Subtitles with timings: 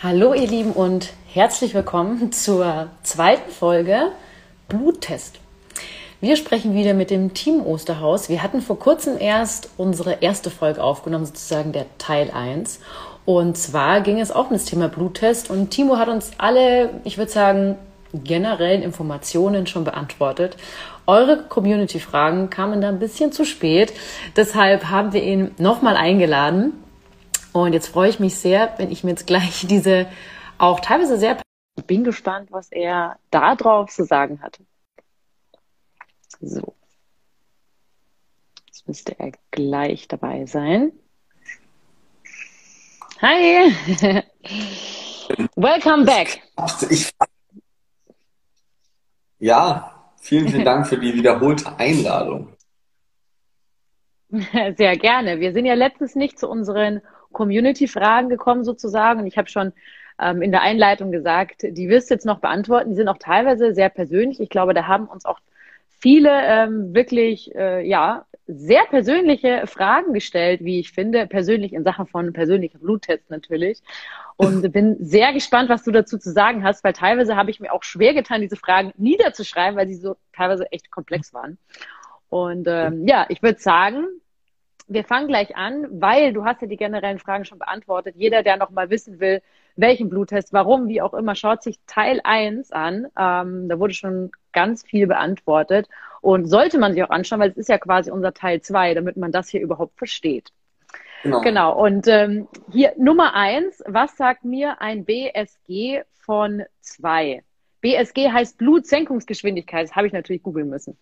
[0.00, 4.12] Hallo ihr Lieben und herzlich willkommen zur zweiten Folge
[4.68, 5.40] Bluttest.
[6.20, 8.28] Wir sprechen wieder mit dem Team Osterhaus.
[8.28, 12.78] Wir hatten vor kurzem erst unsere erste Folge aufgenommen, sozusagen der Teil 1.
[13.24, 17.18] Und zwar ging es auch um das Thema Bluttest und Timo hat uns alle, ich
[17.18, 17.76] würde sagen,
[18.12, 20.56] generellen Informationen schon beantwortet.
[21.08, 23.92] Eure Community-Fragen kamen da ein bisschen zu spät.
[24.36, 26.84] Deshalb haben wir ihn nochmal eingeladen
[27.52, 30.06] und jetzt freue ich mich sehr, wenn ich mir jetzt gleich diese
[30.58, 31.40] auch teilweise sehr.
[31.76, 34.58] Ich bin gespannt, was er da drauf zu sagen hat.
[36.40, 36.74] So.
[38.66, 40.92] Jetzt müsste er gleich dabei sein.
[43.20, 43.72] Hi!
[45.56, 46.40] Welcome back!
[46.90, 47.10] Ich,
[49.38, 52.52] ja, vielen, vielen Dank für die wiederholte Einladung.
[54.30, 55.40] Sehr gerne.
[55.40, 57.00] Wir sind ja letztens nicht zu unseren
[57.32, 59.20] Community-Fragen gekommen sozusagen.
[59.20, 59.72] Und ich habe schon
[60.20, 62.90] ähm, in der Einleitung gesagt, die wirst du jetzt noch beantworten.
[62.90, 64.40] Die sind auch teilweise sehr persönlich.
[64.40, 65.40] Ich glaube, da haben uns auch
[66.00, 72.06] viele ähm, wirklich, äh, ja, sehr persönliche Fragen gestellt, wie ich finde, persönlich in Sachen
[72.06, 73.82] von persönlichen Bluttests natürlich.
[74.36, 77.72] Und bin sehr gespannt, was du dazu zu sagen hast, weil teilweise habe ich mir
[77.72, 81.58] auch schwer getan, diese Fragen niederzuschreiben, weil sie so teilweise echt komplex waren.
[82.30, 84.06] Und ähm, ja, ich würde sagen,
[84.88, 88.14] wir fangen gleich an, weil du hast ja die generellen Fragen schon beantwortet.
[88.16, 89.42] Jeder, der noch mal wissen will,
[89.76, 93.06] welchen Bluttest, warum, wie auch immer, schaut sich Teil 1 an.
[93.16, 95.88] Ähm, da wurde schon ganz viel beantwortet
[96.20, 99.16] und sollte man sich auch anschauen, weil es ist ja quasi unser Teil 2, damit
[99.16, 100.50] man das hier überhaupt versteht.
[101.22, 101.40] Genau.
[101.42, 101.78] genau.
[101.78, 107.42] Und ähm, hier Nummer 1, was sagt mir ein BSG von 2?
[107.80, 109.84] BSG heißt Blutsenkungsgeschwindigkeit.
[109.84, 110.96] Das habe ich natürlich googeln müssen.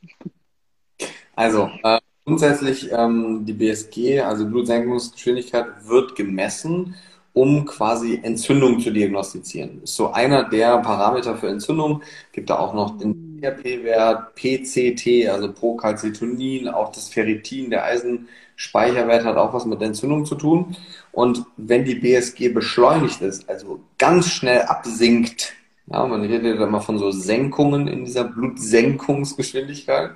[1.35, 6.97] Also, äh, Grundsätzlich ähm, die BSG, also Blutsenkungsgeschwindigkeit, wird gemessen,
[7.33, 9.85] um quasi Entzündung zu diagnostizieren.
[9.85, 12.03] Ist so einer der Parameter für Entzündung.
[12.33, 19.37] Gibt da auch noch den CRP-Wert, PCT, also Procalcitonin, auch das Ferritin, der Eisenspeicherwert hat
[19.37, 20.77] auch was mit Entzündung zu tun.
[21.13, 25.53] Und wenn die BSG beschleunigt ist, also ganz schnell absinkt,
[25.93, 30.11] ja, man redet ja immer von so Senkungen in dieser Blutsenkungsgeschwindigkeit,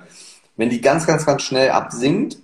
[0.57, 2.37] wenn die ganz, ganz, ganz schnell absinkt,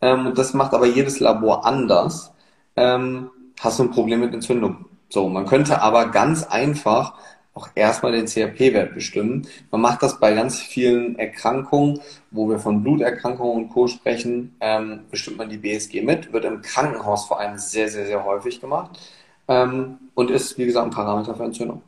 [0.00, 2.32] ähm, das macht aber jedes Labor anders,
[2.76, 3.30] ähm,
[3.60, 4.86] hast du ein Problem mit Entzündung.
[5.08, 7.14] So, man könnte aber ganz einfach
[7.54, 9.48] auch erstmal den CRP-Wert bestimmen.
[9.70, 12.00] Man macht das bei ganz vielen Erkrankungen,
[12.30, 13.86] wo wir von Bluterkrankungen und Co.
[13.86, 18.24] sprechen, ähm, bestimmt man die BSG mit, wird im Krankenhaus vor allem sehr, sehr, sehr
[18.24, 19.00] häufig gemacht
[19.48, 21.82] ähm, und ist, wie gesagt, ein Parameter für Entzündung.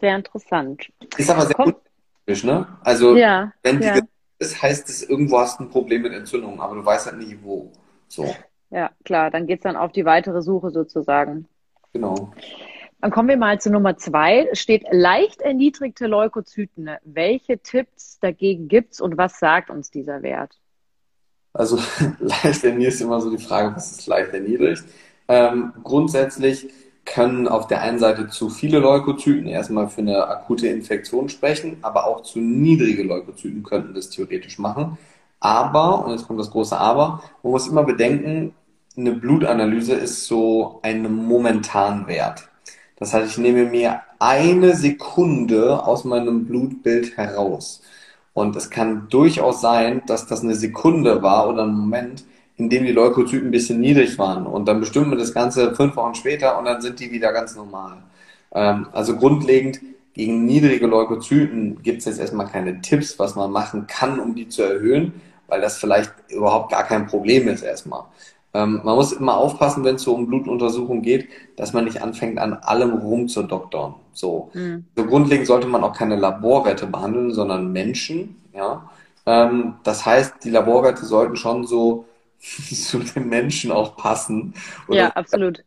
[0.00, 0.88] Sehr interessant.
[1.16, 2.66] Ist aber sehr unterschiedlich, ne?
[2.82, 4.00] Also, ja, wenn die ja
[4.38, 7.42] ist, heißt es, irgendwo hast du ein Problem mit Entzündung, aber du weißt halt nicht
[7.42, 7.72] wo.
[8.08, 8.34] So.
[8.70, 11.48] Ja, klar, dann geht es dann auf die weitere Suche sozusagen.
[11.92, 12.32] Genau.
[13.00, 14.48] Dann kommen wir mal zu Nummer zwei.
[14.50, 16.90] Es steht leicht erniedrigte Leukozyten.
[17.04, 20.58] Welche Tipps dagegen gibt es und was sagt uns dieser Wert?
[21.52, 21.76] Also
[22.20, 24.84] leicht erniedrigt ist immer so die Frage, was ist leicht erniedrigt?
[25.28, 26.68] Ähm, grundsätzlich
[27.06, 32.06] können auf der einen Seite zu viele Leukozyten erstmal für eine akute Infektion sprechen, aber
[32.06, 34.98] auch zu niedrige Leukozyten könnten das theoretisch machen.
[35.40, 38.54] Aber, und jetzt kommt das große Aber, man muss immer bedenken,
[38.96, 42.48] eine Blutanalyse ist so ein Momentanwert.
[42.96, 47.82] Das heißt, ich nehme mir eine Sekunde aus meinem Blutbild heraus.
[48.32, 52.24] Und es kann durchaus sein, dass das eine Sekunde war oder ein Moment,
[52.56, 54.46] in dem die Leukozyten ein bisschen niedrig waren.
[54.46, 57.54] Und dann bestimmen wir das Ganze fünf Wochen später und dann sind die wieder ganz
[57.54, 57.98] normal.
[58.52, 59.80] Ähm, also grundlegend
[60.14, 64.48] gegen niedrige Leukozyten gibt es jetzt erstmal keine Tipps, was man machen kann, um die
[64.48, 65.12] zu erhöhen,
[65.46, 68.04] weil das vielleicht überhaupt gar kein Problem ist erstmal.
[68.54, 72.38] Ähm, man muss immer aufpassen, wenn es so um Blutuntersuchung geht, dass man nicht anfängt,
[72.38, 73.94] an allem rumzudoktern.
[74.12, 74.50] So.
[74.54, 74.86] Mhm.
[74.96, 78.36] so grundlegend sollte man auch keine Laborwerte behandeln, sondern Menschen.
[78.54, 78.88] Ja.
[79.26, 82.06] Ähm, das heißt, die Laborwerte sollten schon so
[82.40, 84.54] zu den Menschen auch passen.
[84.88, 85.64] ja, absolut.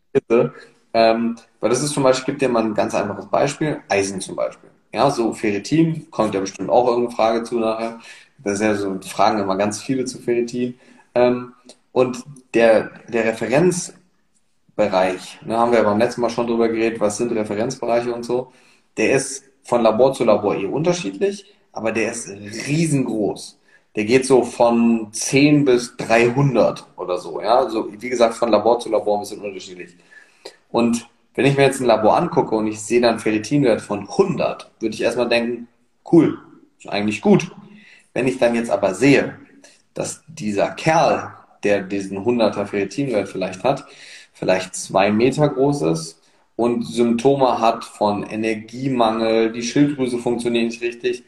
[0.94, 4.36] Ähm, weil das ist zum Beispiel, gibt dir mal ein ganz einfaches Beispiel, Eisen zum
[4.36, 4.70] Beispiel.
[4.92, 8.00] Ja, so Ferritin, kommt ja bestimmt auch irgendeine Frage zu nachher.
[8.40, 10.80] Das ist ja so, fragen immer ganz viele zu Ferritin.
[11.14, 11.54] Ähm,
[11.92, 12.24] und
[12.54, 18.14] der, der Referenzbereich, ne, haben wir beim letzten Mal schon drüber geredet, was sind Referenzbereiche
[18.14, 18.52] und so,
[18.98, 23.59] der ist von Labor zu Labor eh unterschiedlich, aber der ist riesengroß
[23.96, 27.42] der geht so von 10 bis 300 oder so.
[27.42, 29.96] Ja, also wie gesagt, von Labor zu Labor ein bisschen unterschiedlich.
[30.70, 34.72] Und wenn ich mir jetzt ein Labor angucke und ich sehe dann Ferritinwert von 100,
[34.80, 35.68] würde ich erstmal denken,
[36.12, 36.38] cool,
[36.78, 37.52] ist eigentlich gut.
[38.14, 39.38] Wenn ich dann jetzt aber sehe,
[39.94, 41.34] dass dieser Kerl,
[41.64, 43.86] der diesen 100er Ferritinwert vielleicht hat,
[44.34, 46.22] vielleicht zwei Meter groß ist
[46.56, 51.24] und Symptome hat von Energiemangel, die Schilddrüse funktioniert nicht richtig,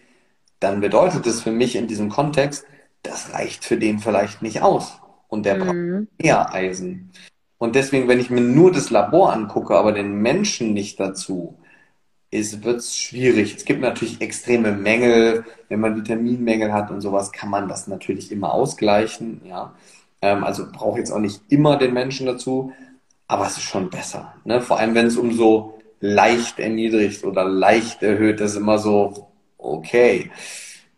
[0.61, 2.65] dann bedeutet es für mich in diesem Kontext,
[3.03, 5.01] das reicht für den vielleicht nicht aus.
[5.27, 5.59] Und der mhm.
[5.59, 7.11] braucht mehr Eisen.
[7.57, 11.57] Und deswegen, wenn ich mir nur das Labor angucke, aber den Menschen nicht dazu,
[12.29, 13.55] ist, wird es schwierig.
[13.57, 15.43] Es gibt natürlich extreme Mängel.
[15.67, 19.41] Wenn man Vitaminmängel hat und sowas, kann man das natürlich immer ausgleichen.
[19.45, 19.75] Ja,
[20.21, 22.71] ähm, also brauche jetzt auch nicht immer den Menschen dazu
[23.31, 24.33] aber es ist schon besser.
[24.43, 24.59] Ne?
[24.59, 29.30] Vor allem, wenn es um so leicht erniedrigt oder leicht erhöht ist, immer so,
[29.61, 30.31] okay.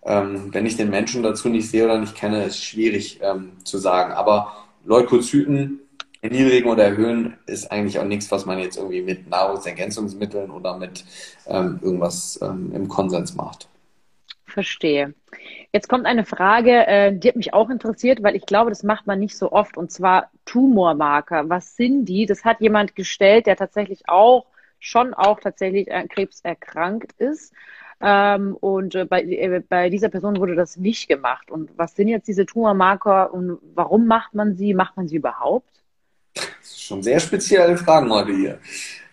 [0.05, 3.77] Ähm, wenn ich den Menschen dazu nicht sehe oder nicht kenne, ist schwierig ähm, zu
[3.77, 4.11] sagen.
[4.13, 5.79] Aber Leukozyten
[6.21, 11.03] erniedrigen oder erhöhen ist eigentlich auch nichts, was man jetzt irgendwie mit Nahrungsergänzungsmitteln oder mit
[11.47, 13.67] ähm, irgendwas ähm, im Konsens macht.
[14.45, 15.13] Verstehe.
[15.73, 19.07] Jetzt kommt eine Frage, äh, die hat mich auch interessiert, weil ich glaube, das macht
[19.07, 21.49] man nicht so oft, und zwar Tumormarker.
[21.49, 22.25] Was sind die?
[22.25, 24.45] Das hat jemand gestellt, der tatsächlich auch
[24.79, 27.53] schon auch tatsächlich an Krebs erkrankt ist.
[28.03, 31.49] Ähm, und äh, bei, äh, bei dieser Person wurde das nicht gemacht.
[31.49, 34.73] Und was sind jetzt diese Tumormarker und warum macht man sie?
[34.73, 35.69] Macht man sie überhaupt?
[36.33, 38.59] Das ist schon sehr spezielle Fragen heute hier.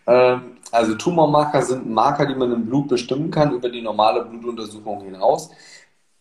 [0.06, 5.04] Ähm, also Tumormarker sind Marker, die man im Blut bestimmen kann über die normale Blutuntersuchung
[5.04, 5.50] hinaus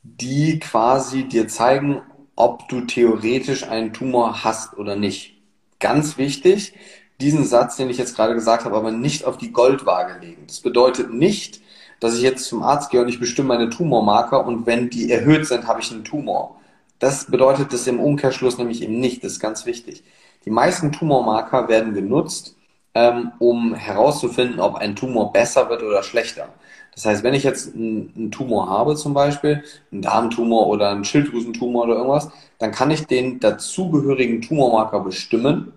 [0.04, 2.02] die quasi dir zeigen,
[2.36, 5.36] ob du theoretisch einen Tumor hast oder nicht.
[5.80, 6.74] Ganz wichtig,
[7.20, 10.44] diesen Satz, den ich jetzt gerade gesagt habe, aber nicht auf die Goldwaage legen.
[10.48, 11.62] Das bedeutet nicht,
[12.00, 15.46] dass ich jetzt zum Arzt gehe und ich bestimme meine Tumormarker und wenn die erhöht
[15.48, 16.56] sind, habe ich einen Tumor.
[17.00, 19.24] Das bedeutet das im Umkehrschluss nämlich eben nicht.
[19.24, 20.04] Das ist ganz wichtig.
[20.46, 22.56] Die meisten Tumormarker werden genutzt,
[22.94, 26.50] ähm, um herauszufinden, ob ein Tumor besser wird oder schlechter.
[26.96, 31.86] Das heißt, wenn ich jetzt einen, Tumor habe zum Beispiel, einen Darmtumor oder einen Schilddrüsentumor
[31.86, 35.72] oder irgendwas, dann kann ich den dazugehörigen Tumormarker bestimmen,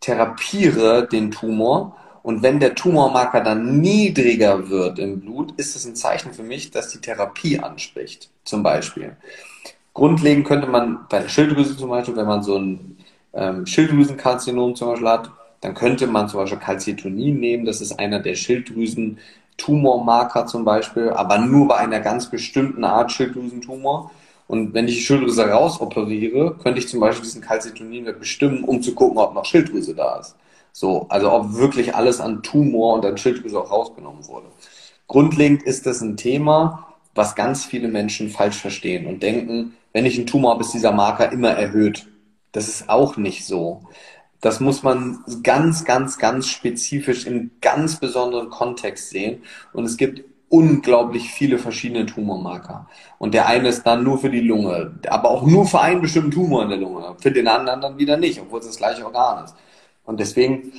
[0.00, 5.94] therapiere den Tumor und wenn der Tumormarker dann niedriger wird im Blut, ist es ein
[5.94, 9.14] Zeichen für mich, dass die Therapie anspricht, zum Beispiel.
[9.92, 12.96] Grundlegend könnte man bei der Schilddrüse zum Beispiel, wenn man so ein
[13.34, 15.30] ähm, Schilddrüsenkarzinom zum Beispiel hat,
[15.60, 17.66] dann könnte man zum Beispiel Calcitonin nehmen.
[17.66, 19.18] Das ist einer der Schilddrüsen
[19.58, 24.10] Tumormarker zum Beispiel, aber nur bei einer ganz bestimmten Art Schilddrüsentumor.
[24.48, 28.94] Und wenn ich die Schilddrüse rausoperiere, könnte ich zum Beispiel diesen Calcitoninwert bestimmen, um zu
[28.94, 30.36] gucken, ob noch Schilddrüse da ist.
[30.76, 34.48] So, also ob wirklich alles an Tumor und an Schilddrüse auch rausgenommen wurde.
[35.06, 40.16] Grundlegend ist das ein Thema, was ganz viele Menschen falsch verstehen und denken, wenn ich
[40.18, 42.08] einen Tumor habe, ist dieser Marker immer erhöht.
[42.50, 43.82] Das ist auch nicht so.
[44.40, 49.44] Das muss man ganz, ganz, ganz spezifisch in ganz besonderen Kontext sehen.
[49.72, 52.88] Und es gibt unglaublich viele verschiedene Tumormarker.
[53.18, 56.32] Und der eine ist dann nur für die Lunge, aber auch nur für einen bestimmten
[56.32, 59.44] Tumor in der Lunge, für den anderen dann wieder nicht, obwohl es das gleiche Organ
[59.44, 59.54] ist.
[60.04, 60.72] Und deswegen,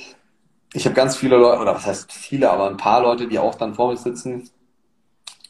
[0.72, 3.54] ich habe ganz viele Leute, oder was heißt viele, aber ein paar Leute, die auch
[3.54, 4.48] dann vor mir sitzen,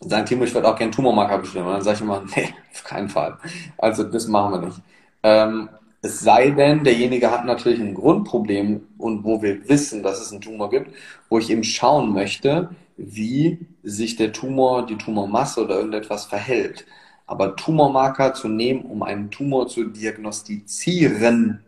[0.01, 1.67] sagen, Timo, ich würde auch gerne Tumormarker bestimmen.
[1.67, 3.39] Und dann sage ich immer, nee, auf keinen Fall.
[3.79, 4.81] Also das machen wir nicht.
[5.23, 5.69] Ähm,
[6.03, 10.41] es sei denn, derjenige hat natürlich ein Grundproblem und wo wir wissen, dass es einen
[10.41, 10.93] Tumor gibt,
[11.29, 16.87] wo ich eben schauen möchte, wie sich der Tumor, die Tumormasse oder irgendetwas verhält.
[17.27, 21.65] Aber Tumormarker zu nehmen, um einen Tumor zu diagnostizieren,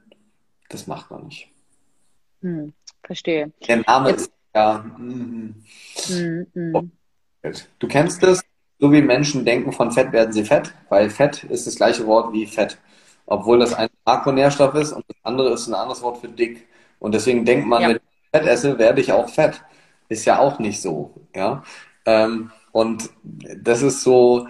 [0.68, 1.50] das macht man nicht.
[2.42, 2.72] Hm,
[3.04, 3.52] verstehe.
[3.66, 4.20] Der Name Jetzt.
[4.22, 4.78] ist ja.
[4.78, 5.54] Mm,
[6.06, 6.90] hm, hm.
[7.78, 8.42] Du kennst es,
[8.78, 12.32] so wie Menschen denken, von Fett werden sie fett, weil Fett ist das gleiche Wort
[12.32, 12.78] wie Fett
[13.28, 16.66] obwohl das ein Makronährstoff ist und das andere ist ein anderes Wort für dick.
[16.98, 17.88] Und deswegen denkt man, ja.
[17.88, 19.62] wenn ich Fett esse, werde ich auch fett.
[20.08, 21.62] Ist ja auch nicht so, ja.
[22.06, 24.48] Ähm, und das ist so,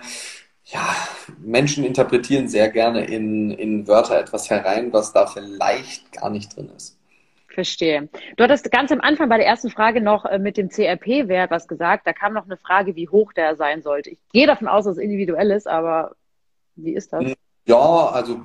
[0.65, 0.95] ja,
[1.41, 6.71] Menschen interpretieren sehr gerne in, in Wörter etwas herein, was da vielleicht gar nicht drin
[6.77, 6.98] ist.
[7.59, 8.09] Verstehe.
[8.37, 11.67] Du hattest ganz am Anfang bei der ersten Frage noch äh, mit dem CRP-Wert was
[11.67, 12.07] gesagt.
[12.07, 14.11] Da kam noch eine Frage, wie hoch der sein sollte.
[14.11, 16.13] Ich gehe davon aus, dass es individuell ist, aber
[16.77, 17.25] wie ist das?
[17.67, 17.77] Ja,
[18.11, 18.43] also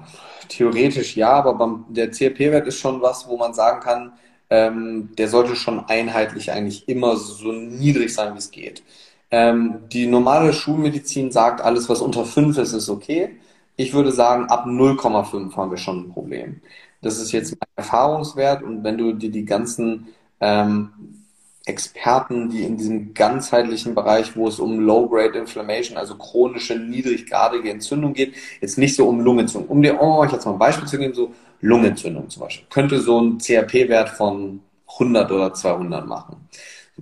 [0.50, 4.14] theoretisch ja, aber beim, der CRP-Wert ist schon was, wo man sagen kann,
[4.50, 8.82] ähm, der sollte schon einheitlich eigentlich immer so niedrig sein, wie es geht.
[9.30, 13.38] Ähm, die normale Schulmedizin sagt, alles, was unter 5 ist, ist okay.
[13.76, 16.62] Ich würde sagen, ab 0,5 haben wir schon ein Problem.
[17.04, 20.08] Das ist jetzt mein Erfahrungswert und wenn du dir die ganzen
[20.40, 20.90] ähm,
[21.66, 28.14] Experten, die in diesem ganzheitlichen Bereich, wo es um Low-Grade Inflammation, also chronische, niedriggradige Entzündung
[28.14, 29.70] geht, jetzt nicht so um Lungenentzündung.
[29.70, 31.32] Um dir, oh, ich jetzt mal ein Beispiel zu geben, so
[31.62, 36.50] Lungenentzündung zum Beispiel, könnte so ein CRP-Wert von 100 oder 200 machen.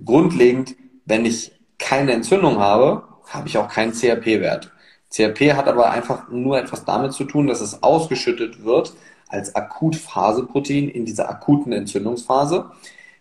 [0.04, 4.70] Grundlegend, wenn ich keine Entzündung habe, habe ich auch keinen CRP-Wert.
[5.10, 8.94] CRP hat aber einfach nur etwas damit zu tun, dass es ausgeschüttet wird
[9.32, 12.70] als Akutphaseprotein in dieser akuten Entzündungsphase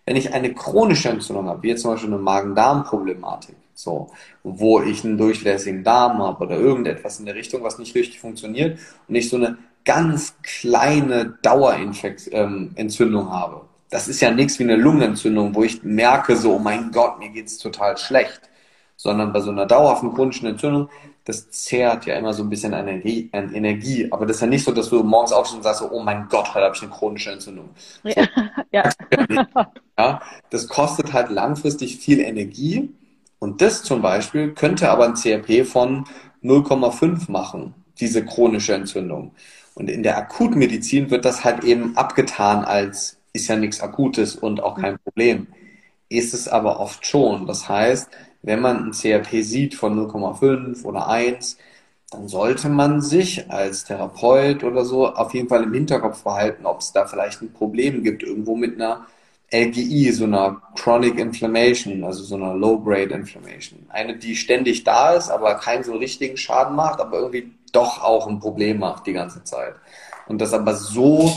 [0.05, 4.11] Wenn ich eine chronische Entzündung habe, wie jetzt zum Beispiel eine Magen-Darm-Problematik, so,
[4.43, 8.79] wo ich einen durchlässigen Darm habe oder irgendetwas in der Richtung, was nicht richtig funktioniert
[9.07, 13.61] und ich so eine ganz kleine Dauerentzündung ähm, habe.
[13.89, 17.29] Das ist ja nichts wie eine Lungenentzündung, wo ich merke, so, oh mein Gott, mir
[17.29, 18.41] geht's total schlecht.
[18.95, 20.89] Sondern bei so einer dauerhaften chronischen Entzündung,
[21.23, 24.07] das zehrt ja immer so ein bisschen an Energie, an Energie.
[24.11, 26.53] Aber das ist ja nicht so, dass du morgens aufstehst und sagst, oh mein Gott,
[26.55, 27.69] heute habe ich eine chronische Entzündung.
[28.03, 28.09] So,
[28.71, 28.89] ja.
[29.97, 30.21] ja.
[30.49, 32.89] Das kostet halt langfristig viel Energie.
[33.39, 36.05] Und das zum Beispiel könnte aber ein CRP von
[36.43, 39.31] 0,5 machen, diese chronische Entzündung.
[39.75, 44.61] Und in der Akutmedizin wird das halt eben abgetan als ist ja nichts Akutes und
[44.61, 45.47] auch kein Problem.
[46.09, 47.47] Ist es aber oft schon.
[47.47, 48.09] Das heißt,
[48.41, 51.57] wenn man ein CRP sieht von 0,5 oder 1,
[52.11, 56.81] dann sollte man sich als Therapeut oder so auf jeden Fall im Hinterkopf behalten, ob
[56.81, 59.07] es da vielleicht ein Problem gibt, irgendwo mit einer
[59.53, 63.85] LGI, so einer Chronic Inflammation, also so einer Low-Grade Inflammation.
[63.89, 68.27] Eine, die ständig da ist, aber keinen so richtigen Schaden macht, aber irgendwie doch auch
[68.27, 69.75] ein Problem macht die ganze Zeit.
[70.27, 71.31] Und das aber so,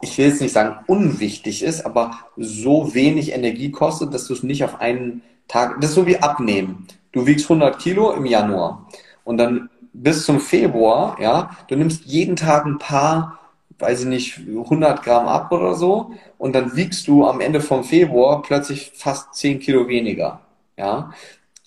[0.00, 4.42] ich will jetzt nicht sagen unwichtig ist, aber so wenig Energie kostet, dass du es
[4.42, 6.86] nicht auf einen Tag, das ist so wie abnehmen.
[7.12, 8.86] Du wiegst 100 Kilo im Januar
[9.24, 13.38] und dann bis zum Februar, ja, du nimmst jeden Tag ein paar,
[13.78, 17.84] weiß ich nicht, 100 Gramm ab oder so und dann wiegst du am Ende vom
[17.84, 20.40] Februar plötzlich fast 10 Kilo weniger,
[20.76, 21.12] ja.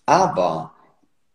[0.06, 0.72] Aber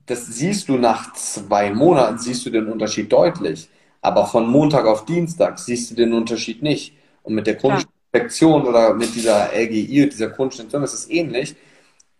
[0.06, 3.68] das siehst du nach zwei Monaten, siehst du den Unterschied deutlich.
[4.02, 6.94] Aber von Montag auf Dienstag siehst du den Unterschied nicht.
[7.22, 11.56] Und mit der chronischen Infektion oder mit dieser LGI, dieser Entzündung ist es ähnlich.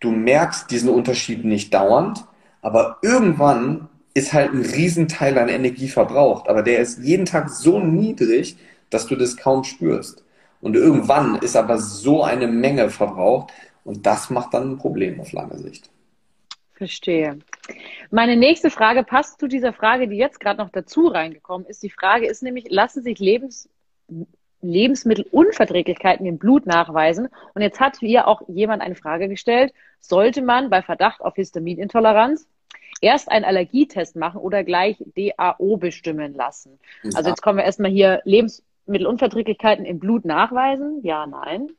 [0.05, 2.27] Du merkst diesen Unterschied nicht dauernd,
[2.61, 6.47] aber irgendwann ist halt ein Riesenteil an Energie verbraucht.
[6.47, 8.59] Aber der ist jeden Tag so niedrig,
[8.91, 10.23] dass du das kaum spürst.
[10.61, 13.51] Und irgendwann ist aber so eine Menge verbraucht
[13.83, 15.89] und das macht dann ein Problem auf lange Sicht.
[16.75, 17.39] Verstehe.
[18.11, 21.83] Meine nächste Frage passt zu dieser Frage, die jetzt gerade noch dazu reingekommen ist.
[21.83, 23.71] Die Frage ist nämlich, lassen sich Lebens,
[24.69, 27.29] Lebensmittelunverträglichkeiten im Blut nachweisen?
[27.55, 29.73] Und jetzt hat hier auch jemand eine Frage gestellt.
[30.01, 32.47] Sollte man bei Verdacht auf Histaminintoleranz
[33.01, 36.79] erst einen Allergietest machen oder gleich DAO bestimmen lassen?
[37.15, 41.01] Also jetzt kommen wir erstmal hier Lebensmittelunverträglichkeiten im Blut nachweisen.
[41.03, 41.71] Ja, nein.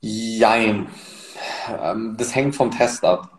[0.00, 0.86] Jein.
[1.80, 3.38] Ähm, das hängt vom Test ab.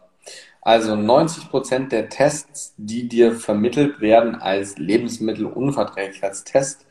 [0.62, 6.86] Also 90 Prozent der Tests, die dir vermittelt werden als Lebensmittelunverträglichkeitstest,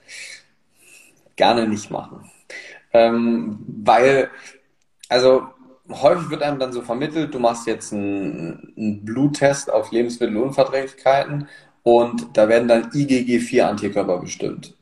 [1.38, 2.30] gerne nicht machen.
[2.92, 4.28] Ähm, weil,
[5.08, 5.44] also
[5.90, 11.48] häufig wird einem dann so vermittelt, du machst jetzt einen, Bluttest auf Lebensmittelunverträglichkeiten
[11.82, 14.74] und da werden dann IgG4-Antikörper bestimmt.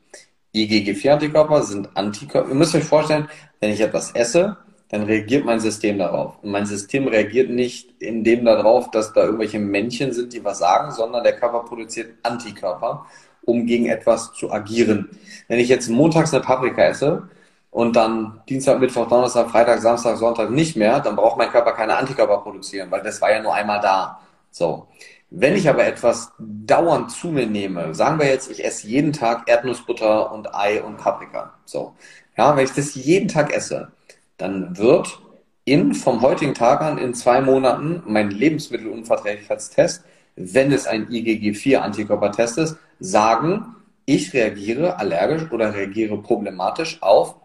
[0.53, 2.49] IgG4-Antikörper sind Antikörper.
[2.49, 3.29] Ihr müsst euch vorstellen,
[3.61, 4.57] wenn ich etwas esse,
[4.89, 6.41] dann reagiert mein System darauf.
[6.41, 10.59] Und mein System reagiert nicht in dem darauf, dass da irgendwelche Männchen sind, die was
[10.59, 13.05] sagen, sondern der Körper produziert Antikörper,
[13.47, 15.09] um gegen etwas zu agieren.
[15.47, 17.29] Wenn ich jetzt montags eine Paprika esse
[17.71, 21.95] und dann Dienstag, Mittwoch, Donnerstag, Freitag, Samstag, Sonntag nicht mehr, dann braucht mein Körper keine
[21.95, 24.19] Antikörper produzieren, weil das war ja nur einmal da.
[24.51, 24.87] So.
[25.29, 29.49] Wenn ich aber etwas dauernd zu mir nehme, sagen wir jetzt, ich esse jeden Tag
[29.49, 31.53] Erdnussbutter und Ei und Paprika.
[31.65, 31.93] So.
[32.37, 33.91] Ja, wenn ich das jeden Tag esse,
[34.37, 35.19] dann wird
[35.63, 40.03] in vom heutigen Tag an in zwei Monaten mein Lebensmittelunverträglichkeitstest,
[40.35, 43.75] wenn es ein IgG4-Antikörpertest ist, sagen,
[44.05, 47.35] ich reagiere allergisch oder reagiere problematisch auf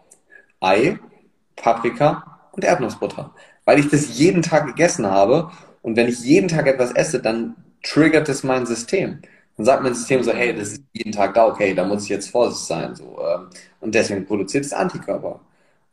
[0.59, 0.97] Ei,
[1.55, 3.33] Paprika und Erdnussbutter.
[3.65, 7.55] Weil ich das jeden Tag gegessen habe und wenn ich jeden Tag etwas esse, dann
[7.83, 9.19] triggert es mein System.
[9.57, 12.09] Dann sagt mein System so, hey, das ist jeden Tag da, okay, da muss ich
[12.09, 12.95] jetzt vorsichtig sein.
[12.95, 13.49] So, ähm,
[13.81, 15.39] und deswegen produziert es Antikörper.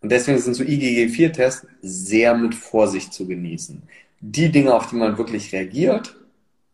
[0.00, 3.82] Und deswegen sind so IgG4-Tests sehr mit Vorsicht zu genießen.
[4.20, 6.16] Die Dinge, auf die man wirklich reagiert,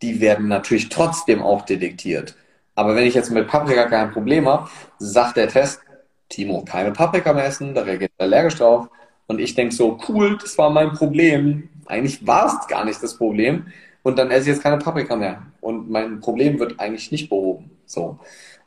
[0.02, 2.36] die werden natürlich trotzdem auch detektiert.
[2.76, 4.68] Aber wenn ich jetzt mit Paprika kein Problem habe,
[4.98, 5.80] sagt der Test,
[6.28, 8.88] Timo, keine Paprika mehr essen, da reagiert er allergisch drauf.
[9.26, 11.68] Und ich denke so, cool, das war mein Problem.
[11.86, 13.66] Eigentlich war es gar nicht das Problem.
[14.02, 15.42] Und dann esse ich jetzt keine Paprika mehr.
[15.60, 17.70] Und mein Problem wird eigentlich nicht behoben.
[17.86, 18.18] So.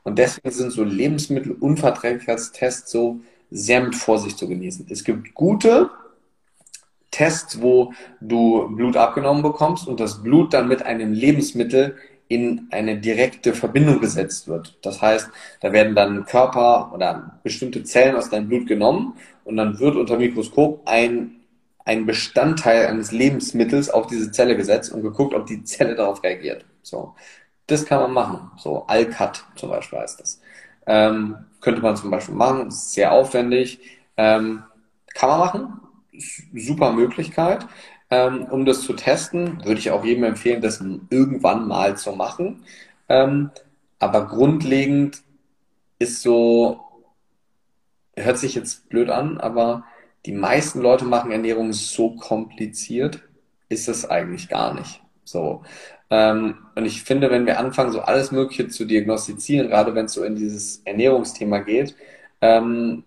[0.04, 3.20] Und deswegen sind so Lebensmittelunverträglichkeitstests so
[3.52, 4.88] sehr mit Vorsicht zu genießen.
[4.90, 5.90] Es gibt gute
[7.12, 11.96] Tests, wo du Blut abgenommen bekommst und das Blut dann mit einem Lebensmittel
[12.30, 14.78] in eine direkte Verbindung gesetzt wird.
[14.84, 15.30] Das heißt,
[15.62, 20.18] da werden dann Körper oder bestimmte Zellen aus deinem Blut genommen und dann wird unter
[20.18, 21.42] Mikroskop ein,
[21.84, 26.66] ein Bestandteil eines Lebensmittels auf diese Zelle gesetzt und geguckt, ob die Zelle darauf reagiert.
[26.84, 27.16] So.
[27.66, 28.52] Das kann man machen.
[28.58, 30.40] So, Alcat zum Beispiel heißt das.
[30.86, 33.80] Ähm, könnte man zum Beispiel machen, ist sehr aufwendig.
[34.18, 34.64] Ähm,
[35.16, 35.80] kann man machen,
[36.54, 37.66] super Möglichkeit.
[38.12, 42.64] Ähm, um das zu testen, würde ich auch jedem empfehlen, das irgendwann mal zu machen.
[43.08, 43.52] Ähm,
[44.00, 45.22] aber grundlegend
[46.00, 46.80] ist so,
[48.16, 49.84] hört sich jetzt blöd an, aber
[50.26, 53.22] die meisten Leute machen Ernährung so kompliziert,
[53.70, 55.02] ist es eigentlich gar nicht.
[55.24, 55.64] So.
[56.10, 60.14] Ähm, und ich finde, wenn wir anfangen, so alles Mögliche zu diagnostizieren, gerade wenn es
[60.14, 61.96] so in dieses Ernährungsthema geht,
[62.42, 63.04] ähm,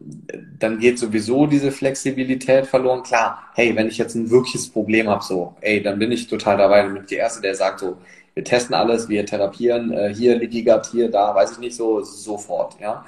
[0.58, 3.02] dann geht sowieso diese Flexibilität verloren.
[3.02, 6.58] Klar, hey, wenn ich jetzt ein wirkliches Problem habe, so, ey, dann bin ich total
[6.58, 6.82] dabei.
[6.82, 7.98] Dann bin ich der Erste, der sagt so,
[8.34, 12.78] wir testen alles, wir therapieren, äh, hier Gut, hier, da, weiß ich nicht, so, sofort,
[12.80, 13.04] ja.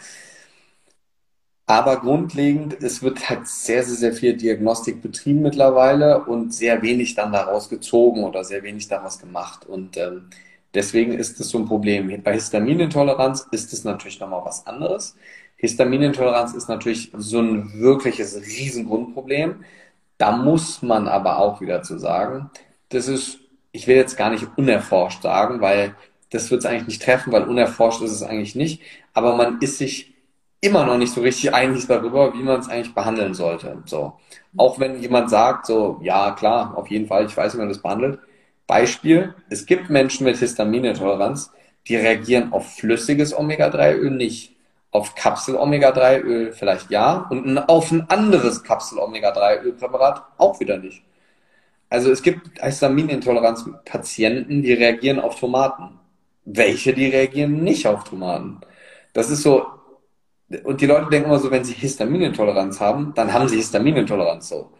[1.66, 7.14] Aber grundlegend, es wird halt sehr, sehr, sehr viel Diagnostik betrieben mittlerweile und sehr wenig
[7.14, 9.64] dann daraus gezogen oder sehr wenig daraus gemacht.
[9.66, 10.28] Und ähm,
[10.74, 12.22] deswegen ist es so ein Problem.
[12.22, 15.16] Bei Histaminintoleranz ist es natürlich nochmal was anderes.
[15.64, 19.64] Histaminintoleranz ist natürlich so ein wirkliches Riesengrundproblem.
[20.18, 22.50] Da muss man aber auch wieder zu sagen,
[22.90, 23.38] das ist,
[23.72, 25.94] ich will jetzt gar nicht unerforscht sagen, weil
[26.30, 28.82] das wird es eigentlich nicht treffen, weil unerforscht ist es eigentlich nicht.
[29.14, 30.12] Aber man ist sich
[30.60, 33.82] immer noch nicht so richtig einig darüber, wie man es eigentlich behandeln sollte.
[33.86, 34.14] So.
[34.56, 37.82] Auch wenn jemand sagt, so, ja, klar, auf jeden Fall, ich weiß, wie man das
[37.82, 38.18] behandelt.
[38.66, 41.52] Beispiel, es gibt Menschen mit Histaminintoleranz,
[41.86, 44.53] die reagieren auf flüssiges Omega-3-Öl nicht.
[44.94, 51.02] Auf Kapsel-Omega-3-Öl vielleicht ja und auf ein anderes Kapsel-Omega-3-Öl-Präparat auch wieder nicht.
[51.90, 55.98] Also es gibt Histaminintoleranz-Patienten, die reagieren auf Tomaten.
[56.44, 58.60] Welche, die reagieren nicht auf Tomaten.
[59.12, 59.66] Das ist so,
[60.62, 64.70] und die Leute denken immer so, wenn sie Histaminintoleranz haben, dann haben sie Histaminintoleranz so.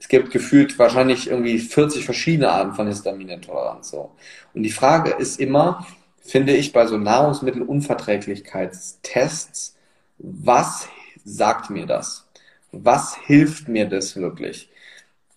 [0.00, 4.12] Es gibt gefühlt wahrscheinlich irgendwie 40 verschiedene Arten von Histaminintoleranz so.
[4.54, 5.86] Und die Frage ist immer,
[6.28, 9.76] finde ich bei so Nahrungsmittelunverträglichkeitstests,
[10.18, 10.88] was
[11.24, 12.28] sagt mir das?
[12.70, 14.70] Was hilft mir das wirklich?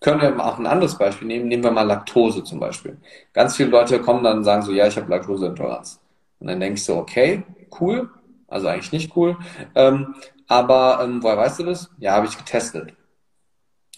[0.00, 1.48] Können wir auch ein anderes Beispiel nehmen?
[1.48, 2.98] Nehmen wir mal Laktose zum Beispiel.
[3.32, 5.98] Ganz viele Leute kommen dann und sagen so, ja, ich habe Laktoseintoleranz.
[6.40, 7.42] Und dann ich so, okay,
[7.80, 8.10] cool,
[8.48, 9.38] also eigentlich nicht cool.
[9.74, 10.14] Ähm,
[10.46, 11.90] aber ähm, woher weißt du das?
[11.98, 12.92] Ja, habe ich getestet.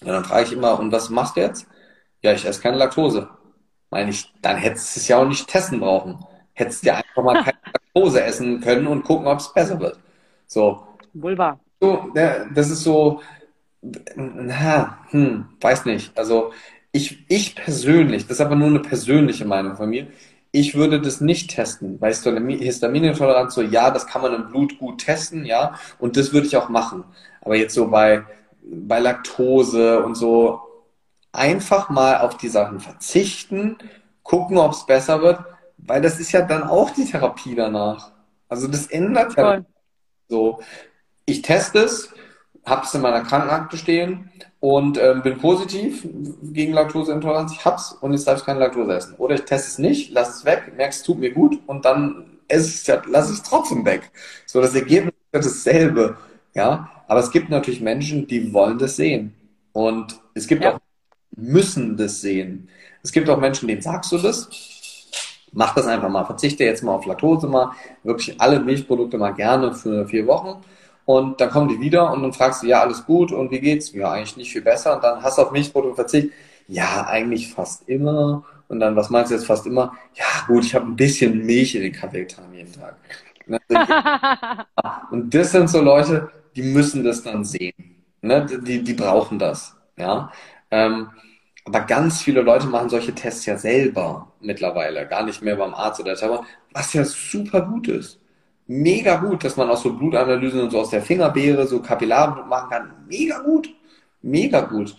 [0.00, 1.66] Und dann frage ich immer, und was machst du jetzt?
[2.22, 3.28] Ja, ich esse keine Laktose.
[3.90, 6.24] Meine ich, dann hättest du es ja auch nicht testen brauchen.
[6.54, 7.58] Hättest ja einfach mal keine
[7.94, 9.98] Laktose essen können und gucken, ob es besser wird.
[10.46, 10.86] So.
[11.12, 11.60] Wohl wahr.
[11.80, 13.20] So, ja, das ist so,
[14.16, 16.16] na, hm, weiß nicht.
[16.16, 16.52] Also
[16.92, 20.06] ich, ich persönlich, das ist aber nur eine persönliche Meinung von mir,
[20.52, 21.98] ich würde das nicht testen.
[21.98, 26.46] Bei Histaminintoleranz so, ja, das kann man im Blut gut testen, ja, und das würde
[26.46, 27.04] ich auch machen.
[27.40, 28.24] Aber jetzt so bei,
[28.62, 30.60] bei Laktose und so,
[31.32, 33.76] einfach mal auf die Sachen verzichten,
[34.22, 35.40] gucken, ob es besser wird,
[35.86, 38.10] weil das ist ja dann auch die Therapie danach.
[38.48, 39.64] Also das ändert ja
[40.28, 40.60] so.
[41.26, 42.10] Ich teste es,
[42.64, 46.06] habe es in meiner Krankenakte stehen und ähm, bin positiv
[46.42, 47.52] gegen Laktoseintoleranz.
[47.52, 49.14] Ich hab's und jetzt darf ich keine Laktose essen.
[49.16, 52.38] Oder ich teste es nicht, lass es weg, merke es tut mir gut und dann
[52.48, 54.10] esse ich lass es trotzdem weg.
[54.46, 56.16] So, das Ergebnis ist dasselbe.
[56.54, 59.34] Ja, aber es gibt natürlich Menschen, die wollen das sehen.
[59.72, 60.74] Und es gibt ja.
[60.74, 60.80] auch,
[61.36, 62.68] müssen das sehen.
[63.02, 64.48] Es gibt auch Menschen, denen sagst du das.
[65.54, 66.24] Mach das einfach mal.
[66.24, 67.72] Verzichte jetzt mal auf Laktose mal.
[68.02, 70.62] Wirklich alle Milchprodukte mal gerne für vier Wochen
[71.06, 73.92] und dann kommen die wieder und dann fragst du, ja, alles gut und wie geht's?
[73.92, 74.96] Ja, eigentlich nicht viel besser.
[74.96, 76.32] Und dann hast du auf Milchprodukte verzichtet.
[76.66, 78.44] Ja, eigentlich fast immer.
[78.68, 79.92] Und dann, was meinst du jetzt fast immer?
[80.14, 82.96] Ja, gut, ich habe ein bisschen Milch in den Kaffee getan jeden Tag.
[85.10, 87.74] und das sind so Leute, die müssen das dann sehen.
[88.22, 88.46] Ne?
[88.46, 89.76] Die, die brauchen das.
[89.98, 90.32] Ja.
[90.70, 91.10] Ähm,
[91.66, 96.00] aber ganz viele Leute machen solche Tests ja selber mittlerweile, gar nicht mehr beim Arzt
[96.00, 98.20] oder so, was ja super gut ist
[98.66, 102.70] mega gut, dass man auch so Blutanalysen und so aus der Fingerbeere so Kapillarblut machen
[102.70, 103.06] kann.
[103.08, 103.68] Mega gut.
[104.22, 104.96] Mega gut.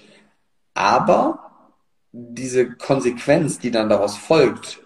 [0.73, 1.39] Aber
[2.11, 4.81] diese Konsequenz, die dann daraus folgt,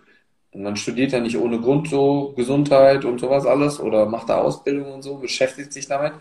[0.54, 4.94] man studiert ja nicht ohne Grund so Gesundheit und sowas alles oder macht da Ausbildung
[4.94, 6.14] und so, beschäftigt sich damit.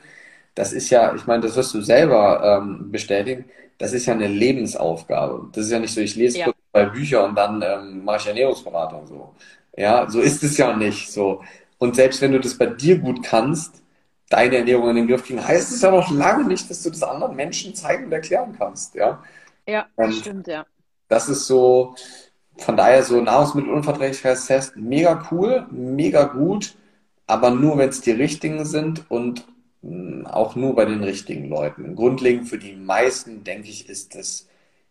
[0.55, 3.46] Das ist ja, ich meine, das wirst du selber ähm, bestätigen,
[3.79, 5.49] das ist ja eine Lebensaufgabe.
[5.53, 6.53] Das ist ja nicht so, ich lese ja.
[6.73, 9.35] zwei Bücher und dann ähm, mache ich Ernährungsberatung so.
[9.77, 11.43] Ja, so ist es ja nicht so.
[11.79, 13.83] Und selbst wenn du das bei dir gut kannst,
[14.29, 17.03] deine Ernährung in den Griff kriegen, heißt es ja noch lange nicht, dass du das
[17.03, 18.97] anderen Menschen zeigen und erklären kannst.
[18.97, 19.23] Ja,
[19.67, 20.67] ja und stimmt, ja.
[21.07, 21.95] Das ist so,
[22.59, 26.75] von daher so Nahrungsmittelunverträglichkeitstest, mega cool, mega gut,
[27.27, 29.47] aber nur, wenn es die richtigen sind und
[30.25, 31.95] auch nur bei den richtigen Leuten.
[31.95, 34.49] Grundlegend für die meisten, denke ich, ist das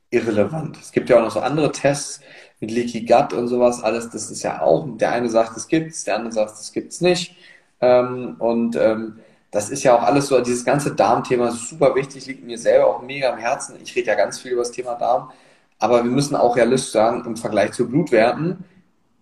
[0.09, 0.77] irrelevant.
[0.81, 2.21] Es gibt ja auch noch so andere Tests,
[2.59, 6.03] mit Leaky Gut und sowas, alles, das ist ja auch, der eine sagt, es gibt's,
[6.05, 7.35] der andere sagt, es gibt's nicht.
[7.81, 9.19] Ähm, und ähm,
[9.51, 12.87] das ist ja auch alles so, dieses ganze Darmthema ist super wichtig, liegt mir selber
[12.87, 13.75] auch mega am Herzen.
[13.83, 15.31] Ich rede ja ganz viel über das Thema Darm,
[15.79, 18.63] aber wir müssen auch realistisch sagen, im Vergleich zu Blutwerten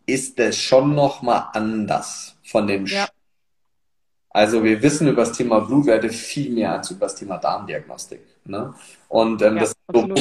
[0.05, 3.07] ist es schon nochmal anders von dem ja.
[4.35, 8.19] Also wir wissen über das Thema Blutwerte viel mehr als über das Thema Darmdiagnostik.
[8.43, 8.73] Ne?
[9.07, 10.13] Und ähm, ja, das so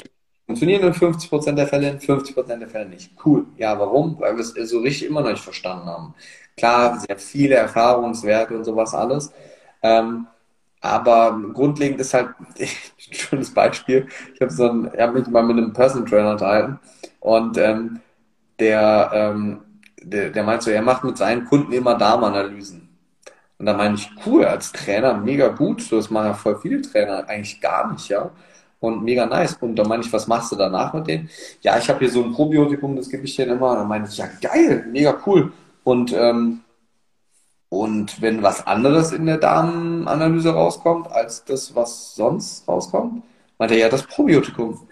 [0.47, 3.11] funktionieren in 50% der Fälle, in 50% der Fälle nicht.
[3.25, 3.47] Cool.
[3.57, 4.21] Ja, warum?
[4.21, 6.15] Weil wir es so richtig immer noch nicht verstanden haben.
[6.57, 9.33] Klar, sehr viele Erfahrungswerte und sowas alles.
[9.83, 10.29] Ähm,
[10.81, 12.69] aber grundlegend ist halt ein
[13.11, 14.07] schönes Beispiel.
[14.33, 16.79] Ich habe so ein, ich habe mich mal mit einem Personal Trainer unterhalten
[17.19, 17.99] und ähm,
[18.61, 19.63] der, ähm,
[20.01, 22.84] der, der meint so, er macht mit seinen Kunden immer Darmanalysen.
[23.59, 25.83] Und da meine ich, cool, als Trainer mega gut.
[25.83, 28.31] So, das machen ja voll viele Trainer eigentlich gar nicht, ja.
[28.81, 29.57] Und mega nice.
[29.61, 31.31] Und da meine ich, was machst du danach mit denen?
[31.63, 33.71] Ja, ich habe hier so ein Probiotikum, das gebe ich denen immer.
[33.71, 35.53] Und dann meine ich, ja geil, mega cool.
[35.85, 36.61] Und ähm,
[37.75, 43.25] und wenn was anderes in der Darmanalyse rauskommt, als das, was sonst rauskommt,
[43.59, 44.87] meint er ja das Probiotikum.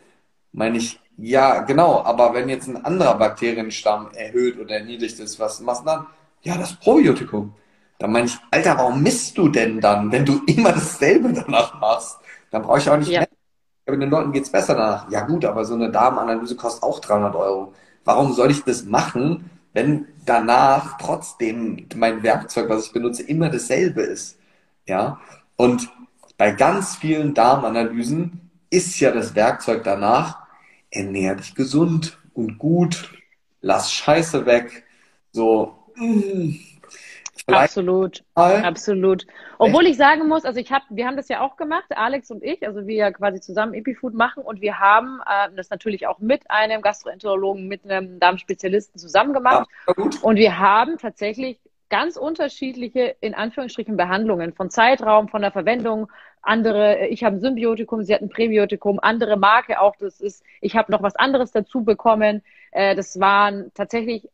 [0.51, 5.61] Meine ich, ja, genau, aber wenn jetzt ein anderer Bakterienstamm erhöht oder erniedrigt ist, was
[5.61, 6.07] machst du dann?
[6.43, 7.55] Ja, das Probiotikum.
[8.03, 12.19] Dann meine ich, Alter, warum misst du denn dann, wenn du immer dasselbe danach machst?
[12.51, 13.21] Dann brauche ich auch nicht ja.
[13.21, 13.29] mehr.
[13.87, 15.09] Aber den Leuten geht's besser danach.
[15.09, 17.73] Ja gut, aber so eine Darmanalyse kostet auch 300 Euro.
[18.05, 24.03] Warum soll ich das machen, wenn danach trotzdem mein Werkzeug, was ich benutze, immer dasselbe
[24.03, 24.37] ist.
[24.85, 25.21] Ja.
[25.55, 25.89] Und
[26.37, 30.39] bei ganz vielen Darmanalysen ist ja das Werkzeug danach,
[30.91, 33.13] ernähr dich gesund und gut,
[33.61, 34.83] lass Scheiße weg,
[35.31, 36.57] so, mm,
[37.47, 39.27] Absolut, absolut.
[39.59, 42.43] Obwohl ich sagen muss, also ich habe, wir haben das ja auch gemacht, Alex und
[42.43, 46.51] ich, also wir quasi zusammen Epifood machen und wir haben äh, das natürlich auch mit
[46.51, 51.59] einem Gastroenterologen, mit einem Darmspezialisten zusammen gemacht ja, und wir haben tatsächlich
[51.93, 56.11] ganz unterschiedliche, in Anführungsstrichen, Behandlungen von Zeitraum, von der Verwendung.
[56.41, 60.75] Andere, ich habe ein Symbiotikum, sie hat ein Präbiotikum, andere Marke auch, das ist, ich
[60.75, 62.43] habe noch was anderes dazu bekommen.
[62.71, 64.27] Äh, das waren tatsächlich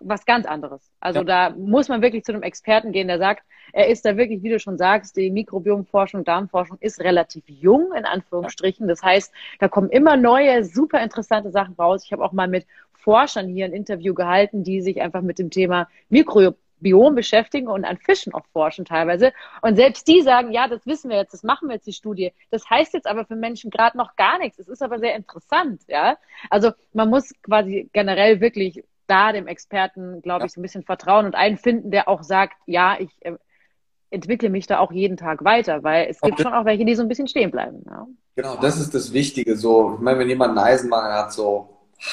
[0.00, 0.90] was ganz anderes.
[1.00, 1.24] Also ja.
[1.24, 4.50] da muss man wirklich zu einem Experten gehen, der sagt, er ist da wirklich, wie
[4.50, 8.88] du schon sagst, die Mikrobiomforschung, Darmforschung ist relativ jung, in Anführungsstrichen.
[8.88, 12.04] Das heißt, da kommen immer neue, super interessante Sachen raus.
[12.04, 15.50] Ich habe auch mal mit Forschern hier ein Interview gehalten, die sich einfach mit dem
[15.50, 19.32] Thema Mikrobiom beschäftigen und an Fischen auch forschen teilweise.
[19.62, 22.32] Und selbst die sagen, ja, das wissen wir jetzt, das machen wir jetzt die Studie.
[22.50, 24.58] Das heißt jetzt aber für Menschen gerade noch gar nichts.
[24.58, 26.16] Es ist aber sehr interessant, ja.
[26.50, 30.46] Also man muss quasi generell wirklich da dem Experten, glaube ja.
[30.46, 33.34] ich, so ein bisschen vertrauen und einen finden, der auch sagt, ja, ich äh,
[34.10, 37.02] entwickle mich da auch jeden Tag weiter, weil es gibt schon auch welche, die so
[37.02, 37.82] ein bisschen stehen bleiben.
[37.86, 38.06] Ja.
[38.36, 39.56] Genau, das ist das Wichtige.
[39.56, 41.68] So, ich meine, wenn jemand einen Eisenmangel hat, so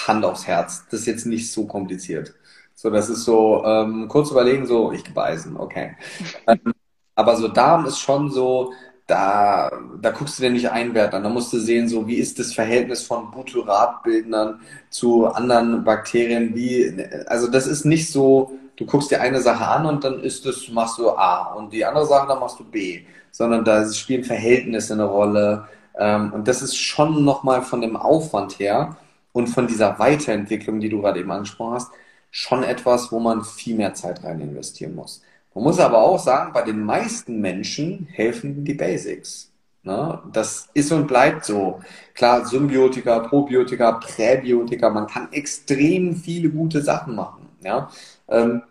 [0.07, 2.33] Hand aufs Herz, das ist jetzt nicht so kompliziert.
[2.75, 5.95] So, das ist so, ähm, kurz überlegen, so, ich gebe Eisen, okay.
[6.47, 6.73] Ähm,
[7.15, 8.73] aber so Darm ist schon so,
[9.07, 9.69] da,
[10.01, 11.23] da guckst du dir nicht einen Wert an.
[11.23, 16.55] Da musst du sehen, so wie ist das Verhältnis von Butyratbildnern zu anderen Bakterien.
[16.55, 20.45] Wie, also das ist nicht so, du guckst dir eine Sache an und dann ist
[20.45, 23.01] das, machst du A und die andere Sache, dann machst du B.
[23.31, 25.67] Sondern da spielen Verhältnisse eine Rolle.
[25.97, 28.95] Ähm, und das ist schon nochmal von dem Aufwand her
[29.33, 31.91] und von dieser Weiterentwicklung, die du gerade eben angesprochen hast,
[32.31, 35.21] schon etwas, wo man viel mehr Zeit rein investieren muss.
[35.53, 39.51] Man muss aber auch sagen, bei den meisten Menschen helfen die Basics.
[39.83, 40.19] Ne?
[40.31, 41.81] Das ist und bleibt so.
[42.15, 47.49] Klar, Symbiotika, Probiotika, Präbiotika, man kann extrem viele gute Sachen machen.
[47.61, 47.89] Ja?
[48.29, 48.63] Ähm,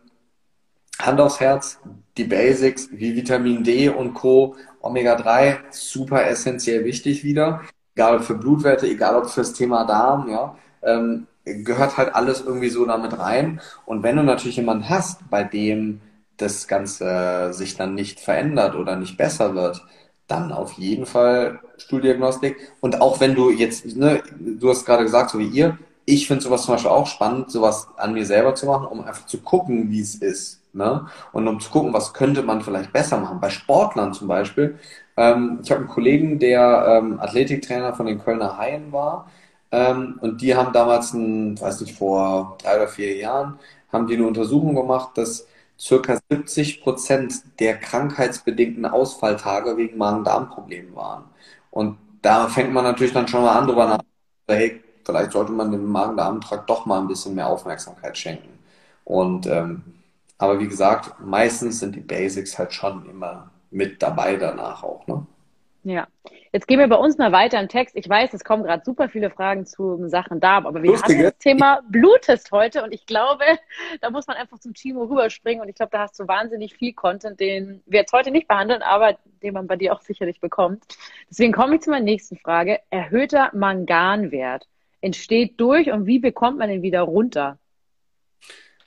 [0.98, 1.78] Hand aufs Herz,
[2.16, 7.62] die Basics wie Vitamin D und Co., Omega-3, super essentiell wichtig wieder.
[7.94, 10.56] Egal ob für Blutwerte, egal ob fürs Thema Darm, ja.
[10.82, 13.60] Ähm, gehört halt alles irgendwie so damit rein.
[13.84, 16.00] Und wenn du natürlich jemanden hast, bei dem
[16.36, 19.84] das Ganze sich dann nicht verändert oder nicht besser wird,
[20.28, 22.56] dann auf jeden Fall Stuhldiagnostik.
[22.80, 26.42] Und auch wenn du jetzt, ne, du hast gerade gesagt, so wie ihr, ich finde
[26.42, 29.90] sowas zum Beispiel auch spannend, sowas an mir selber zu machen, um einfach zu gucken,
[29.90, 30.60] wie es ist.
[30.72, 31.06] Ne?
[31.32, 33.40] Und um zu gucken, was könnte man vielleicht besser machen.
[33.40, 34.78] Bei Sportlern zum Beispiel.
[35.16, 39.30] Ähm, ich habe einen Kollegen, der ähm, Athletiktrainer von den Kölner Haien war.
[39.70, 43.58] Ähm, und die haben damals, ein, weiß nicht, vor drei oder vier Jahren,
[43.92, 45.46] haben die eine Untersuchung gemacht, dass
[45.78, 51.24] circa 70 Prozent der krankheitsbedingten Ausfalltage wegen Magen-Darm-Problemen waren.
[51.70, 54.02] Und da fängt man natürlich dann schon mal an, drüber nach,
[54.48, 58.58] hey, vielleicht sollte man dem Magen-Darm-Trakt doch mal ein bisschen mehr Aufmerksamkeit schenken.
[59.04, 59.82] Und ähm,
[60.38, 65.06] aber wie gesagt, meistens sind die Basics halt schon immer mit dabei danach auch.
[65.06, 65.24] Ne?
[65.84, 66.08] Ja,
[66.54, 67.96] Jetzt gehen wir bei uns mal weiter im Text.
[67.96, 71.18] Ich weiß, es kommen gerade super viele Fragen zu Sachen da, aber wir Lustige.
[71.18, 73.44] haben das Thema Bluttest heute und ich glaube,
[74.02, 76.92] da muss man einfach zum Timo rüberspringen und ich glaube, da hast du wahnsinnig viel
[76.92, 80.84] Content, den wir jetzt heute nicht behandeln, aber den man bei dir auch sicherlich bekommt.
[81.30, 82.80] Deswegen komme ich zu meiner nächsten Frage.
[82.90, 84.68] Erhöhter Manganwert
[85.00, 87.58] entsteht durch und wie bekommt man den wieder runter?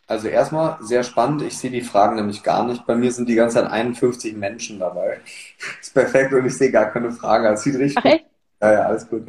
[0.08, 1.42] Also erstmal sehr spannend.
[1.42, 2.86] Ich sehe die Fragen nämlich gar nicht.
[2.86, 5.20] Bei mir sind die ganze Zeit 51 Menschen dabei.
[5.82, 7.46] ist perfekt und ich sehe gar keine Fragen.
[7.46, 8.22] Das sieht richtig gut.
[8.62, 9.28] Ja, ja, alles gut.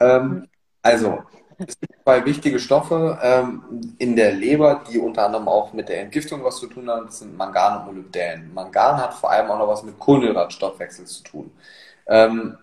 [0.00, 0.48] Ähm,
[0.82, 1.22] also,
[1.58, 6.00] es gibt zwei wichtige Stoffe ähm, in der Leber, die unter anderem auch mit der
[6.00, 7.06] Entgiftung was zu tun haben.
[7.06, 8.52] Das sind Mangan und Molybdän.
[8.54, 11.50] Mangan hat vor allem auch noch was mit Kohlenhydratstoffwechsel zu tun.
[12.06, 12.58] Ähm,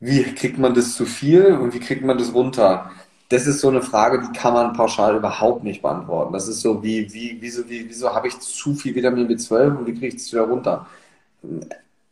[0.00, 2.90] wie kriegt man das zu viel und wie kriegt man das runter?
[3.30, 6.32] Das ist so eine Frage, die kann man pauschal überhaupt nicht beantworten.
[6.32, 9.86] Das ist so wie, wie, wieso, wie, wieso habe ich zu viel Vitamin B12 und
[9.86, 10.86] wie kriege ich es wieder runter?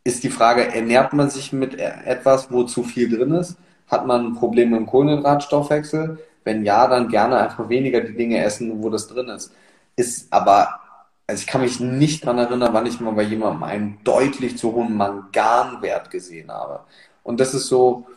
[0.05, 3.57] Ist die Frage, ernährt man sich mit etwas, wo zu viel drin ist?
[3.89, 6.19] Hat man ein Problem mit dem Kohlenhydratstoffwechsel?
[6.45, 9.51] Wenn ja, dann gerne einfach weniger die Dinge essen, wo das drin ist.
[9.97, 10.79] Ist aber,
[11.27, 14.73] also ich kann mich nicht dran erinnern, wann ich mal bei jemandem einen deutlich zu
[14.73, 16.79] hohen Manganwert gesehen habe.
[17.23, 18.07] Und das ist so,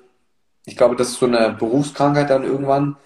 [0.64, 2.96] ich glaube, das ist so eine Berufskrankheit dann irgendwann.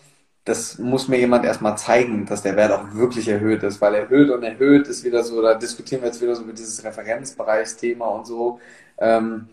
[0.44, 4.30] Das muss mir jemand erstmal zeigen, dass der Wert auch wirklich erhöht ist, weil erhöht
[4.30, 8.26] und erhöht ist wieder so, da diskutieren wir jetzt wieder so über dieses Referenzbereichsthema und
[8.26, 8.60] so.
[8.98, 9.48] Ähm,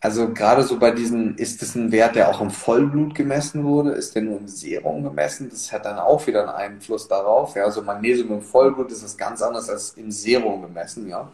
[0.00, 3.92] also gerade so bei diesen, ist das ein Wert, der auch im Vollblut gemessen wurde?
[3.92, 5.48] Ist der nur im Serum gemessen?
[5.50, 7.56] Das hat dann auch wieder einen Einfluss darauf.
[7.56, 11.30] Ja, also Magnesium im Vollblut ist das ganz anders als im Serum gemessen, ja.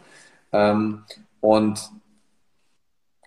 [0.51, 1.03] Ähm,
[1.41, 1.91] und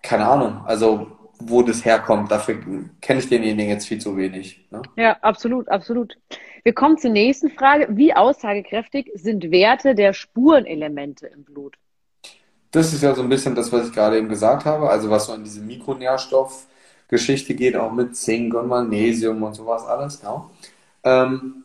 [0.01, 2.31] keine Ahnung, also wo das herkommt.
[2.31, 2.59] Dafür
[3.01, 4.67] kenne ich denjenigen jetzt viel zu wenig.
[4.71, 4.81] Ne?
[4.97, 6.17] Ja, absolut, absolut.
[6.63, 7.87] Wir kommen zur nächsten Frage.
[7.91, 11.77] Wie aussagekräftig sind Werte der Spurenelemente im Blut?
[12.71, 14.89] Das ist ja so ein bisschen das, was ich gerade eben gesagt habe.
[14.89, 20.21] Also was so in diese Mikronährstoffgeschichte geht, auch mit Zink und Magnesium und sowas alles.
[20.21, 20.49] Ja.
[21.03, 21.63] Ähm,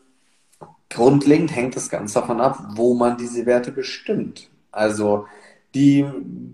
[0.89, 4.49] grundlegend hängt das ganz davon ab, wo man diese Werte bestimmt.
[4.71, 5.27] Also
[5.75, 6.05] die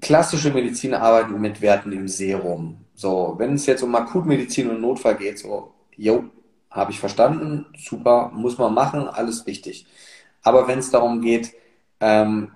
[0.01, 2.77] klassische Medizin arbeitet mit Werten im Serum.
[3.01, 6.25] So, wenn es jetzt um Akutmedizin und Notfall geht, so, jo,
[6.69, 9.87] habe ich verstanden, super, muss man machen, alles wichtig.
[10.43, 11.51] Aber wenn es darum geht,
[11.99, 12.51] ähm,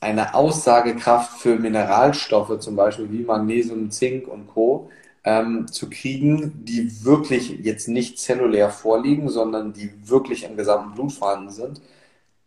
[0.00, 4.90] eine Aussagekraft für Mineralstoffe, zum Beispiel wie Magnesium, Zink und Co.,
[5.24, 11.12] ähm, zu kriegen, die wirklich jetzt nicht zellulär vorliegen, sondern die wirklich im gesamten Blut
[11.12, 11.82] vorhanden sind,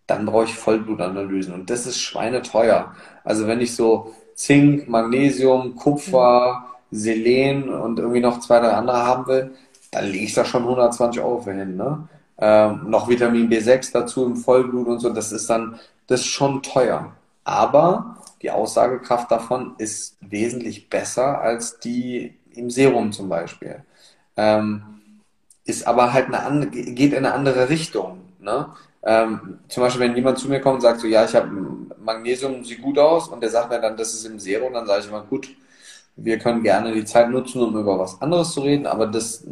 [0.08, 1.54] dann brauche ich Vollblutanalysen.
[1.54, 2.96] Und das ist schweineteuer.
[3.24, 9.27] Also wenn ich so Zink, Magnesium, Kupfer, Selen und irgendwie noch zwei, drei andere haben
[9.27, 9.51] will,
[9.91, 11.75] dann lege ich da schon 120 Euro für hin.
[11.75, 12.08] Ne?
[12.38, 16.62] Ähm, noch Vitamin B6 dazu im Vollblut und so, das ist dann, das ist schon
[16.63, 17.12] teuer.
[17.43, 23.84] Aber die Aussagekraft davon ist wesentlich besser als die im Serum zum Beispiel.
[24.36, 24.84] Ähm,
[25.65, 28.19] ist aber halt eine geht in eine andere Richtung.
[28.39, 28.67] Ne?
[29.03, 31.49] Ähm, zum Beispiel, wenn jemand zu mir kommt und sagt so, ja, ich habe
[32.03, 35.01] Magnesium, sieht gut aus, und der sagt mir dann, das ist im Serum, dann sage
[35.01, 35.49] ich immer, gut,
[36.15, 39.45] wir können gerne die Zeit nutzen, um über was anderes zu reden, aber das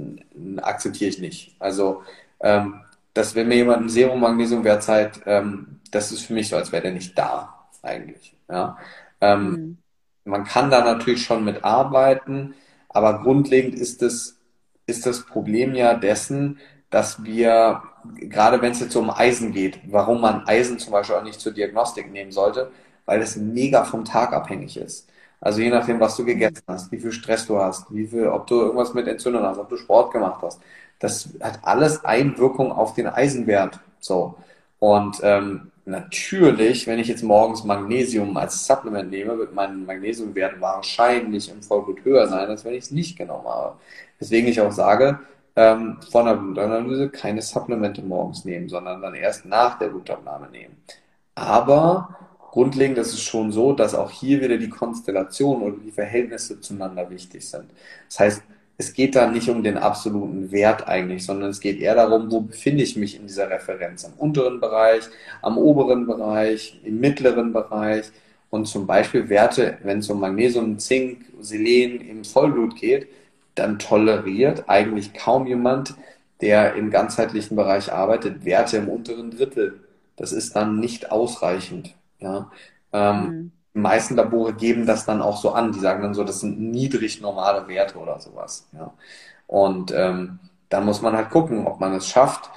[0.62, 1.56] akzeptiere ich nicht.
[1.60, 2.04] Also,
[2.42, 2.82] ähm,
[3.14, 6.72] dass wenn mir jemand ein Serum Magnesiumwert zeigt, ähm, das ist für mich so, als
[6.72, 8.36] wäre der nicht da, eigentlich.
[8.50, 8.78] Ja?
[9.20, 9.78] Ähm, mhm.
[10.24, 12.54] Man kann da natürlich schon mit arbeiten,
[12.90, 14.38] aber grundlegend ist das,
[14.86, 17.82] ist das Problem ja dessen, dass wir,
[18.16, 21.54] gerade wenn es jetzt um Eisen geht, warum man Eisen zum Beispiel auch nicht zur
[21.54, 22.72] Diagnostik nehmen sollte,
[23.06, 25.11] weil es mega vom Tag abhängig ist.
[25.42, 28.46] Also je nachdem, was du gegessen hast, wie viel Stress du hast, wie viel, ob
[28.48, 30.62] du irgendwas mit Entzündung hast, ob du Sport gemacht hast.
[31.00, 33.80] Das hat alles Einwirkung auf den Eisenwert.
[34.00, 34.36] So.
[34.78, 41.50] Und ähm, natürlich, wenn ich jetzt morgens Magnesium als Supplement nehme, wird mein Magnesiumwert wahrscheinlich
[41.52, 43.78] im Vollblut höher sein, als wenn ich es nicht genommen habe.
[44.20, 45.20] Deswegen ich auch sage,
[45.56, 50.78] ähm, von der Blutanalyse keine Supplemente morgens nehmen, sondern dann erst nach der Blutabnahme nehmen.
[51.34, 52.16] Aber
[52.52, 57.10] grundlegend ist es schon so, dass auch hier wieder die Konstellation oder die Verhältnisse zueinander
[57.10, 57.66] wichtig sind.
[58.10, 58.44] Das heißt,
[58.78, 62.42] es geht da nicht um den absoluten Wert eigentlich, sondern es geht eher darum, wo
[62.42, 64.06] befinde ich mich in dieser Referenz?
[64.06, 65.04] Am unteren Bereich,
[65.42, 68.12] am oberen Bereich, im mittleren Bereich.
[68.50, 73.08] Und zum Beispiel Werte, wenn es um Magnesium, Zink, Selen im Vollblut geht,
[73.56, 75.94] dann toleriert eigentlich kaum jemand,
[76.42, 79.80] der im ganzheitlichen Bereich arbeitet, Werte im unteren Drittel.
[80.18, 81.94] Das ist dann nicht ausreichend.
[82.22, 82.50] Ja.
[82.94, 83.52] Ähm, mhm.
[83.74, 85.72] Die meisten Labore geben das dann auch so an.
[85.72, 88.68] Die sagen dann so, das sind niedrig normale Werte oder sowas.
[88.74, 88.94] Ja.
[89.48, 92.50] Und ähm, dann muss man halt gucken, ob man es schafft,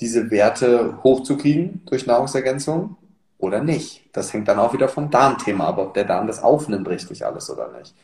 [0.00, 2.96] diese Werte hochzukriegen durch Nahrungsergänzung
[3.38, 4.08] oder nicht.
[4.12, 7.50] Das hängt dann auch wieder vom Darmthema ab, ob der Darm das aufnimmt richtig alles
[7.50, 7.94] oder nicht.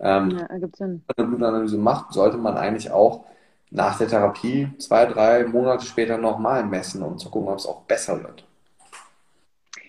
[0.00, 1.02] Ähm, ja, ergibt Sinn.
[1.06, 3.24] Wenn man eine Blutanalyse macht, sollte man eigentlich auch
[3.70, 7.82] nach der Therapie zwei, drei Monate später nochmal messen, um zu gucken, ob es auch
[7.82, 8.47] besser wird.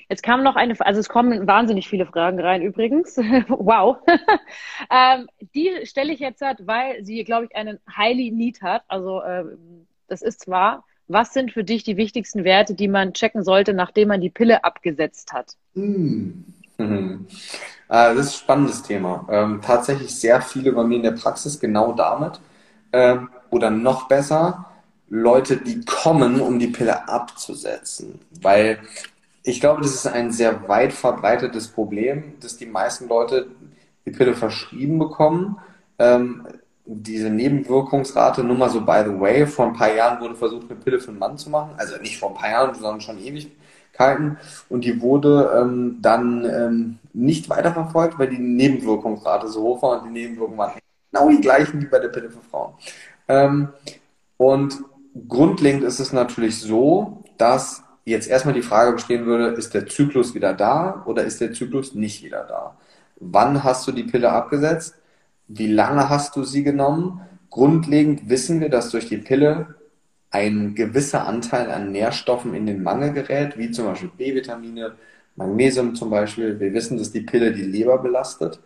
[0.09, 3.15] Jetzt kam noch eine, also es kommen wahnsinnig viele Fragen rein übrigens.
[3.47, 3.97] wow.
[4.91, 8.83] ähm, die stelle ich jetzt, weil sie, glaube ich, einen highly need hat.
[8.87, 9.45] Also äh,
[10.07, 14.07] das ist zwar, was sind für dich die wichtigsten Werte, die man checken sollte, nachdem
[14.07, 15.55] man die Pille abgesetzt hat?
[15.75, 16.43] Hm.
[16.79, 17.27] Mhm.
[17.89, 19.27] Äh, das ist ein spannendes Thema.
[19.29, 22.39] Ähm, tatsächlich sehr viele bei mir in der Praxis genau damit.
[22.93, 24.65] Ähm, oder noch besser,
[25.09, 28.19] Leute, die kommen, um die Pille abzusetzen.
[28.41, 28.79] Weil
[29.49, 33.47] ich glaube, das ist ein sehr weit verbreitetes Problem, dass die meisten Leute
[34.05, 35.57] die Pille verschrieben bekommen.
[35.97, 36.47] Ähm,
[36.85, 40.79] diese Nebenwirkungsrate, nur mal so by the way, vor ein paar Jahren wurde versucht, eine
[40.79, 41.71] Pille für einen Mann zu machen.
[41.77, 44.37] Also nicht vor ein paar Jahren, sondern schon Ewigkeiten.
[44.69, 50.09] Und die wurde ähm, dann ähm, nicht weiterverfolgt, weil die Nebenwirkungsrate so hoch war und
[50.09, 50.73] die Nebenwirkungen waren
[51.11, 52.73] genau die gleichen wie bei der Pille für Frauen.
[53.27, 53.69] Ähm,
[54.37, 54.79] und
[55.27, 60.35] grundlegend ist es natürlich so, dass jetzt erstmal die Frage bestehen würde, ist der Zyklus
[60.35, 62.77] wieder da oder ist der Zyklus nicht wieder da?
[63.19, 64.95] Wann hast du die Pille abgesetzt?
[65.47, 67.21] Wie lange hast du sie genommen?
[67.49, 69.75] Grundlegend wissen wir, dass durch die Pille
[70.31, 74.93] ein gewisser Anteil an Nährstoffen in den Mangel gerät, wie zum Beispiel B-Vitamine,
[75.35, 76.59] Magnesium zum Beispiel.
[76.59, 78.59] Wir wissen, dass die Pille die Leber belastet.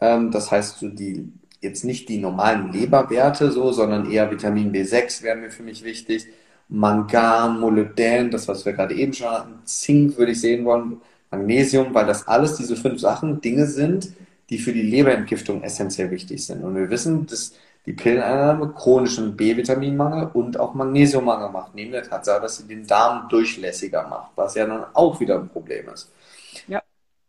[0.00, 5.36] Ähm, das heißt, die, jetzt nicht die normalen Leberwerte so, sondern eher Vitamin B6 wäre
[5.36, 6.26] mir für mich wichtig.
[6.68, 11.00] Mangan, Molybdän, das was wir gerade eben schon hatten, Zink würde ich sehen wollen,
[11.30, 14.12] Magnesium, weil das alles diese fünf Sachen Dinge sind,
[14.50, 16.62] die für die Leberentgiftung essentiell wichtig sind.
[16.62, 17.52] Und wir wissen, dass
[17.84, 23.28] die Pilleneinnahme chronischen B-Vitaminmangel und auch Magnesiummangel macht, neben der Tatsache, dass sie den Darm
[23.28, 26.10] durchlässiger macht, was ja dann auch wieder ein Problem ist.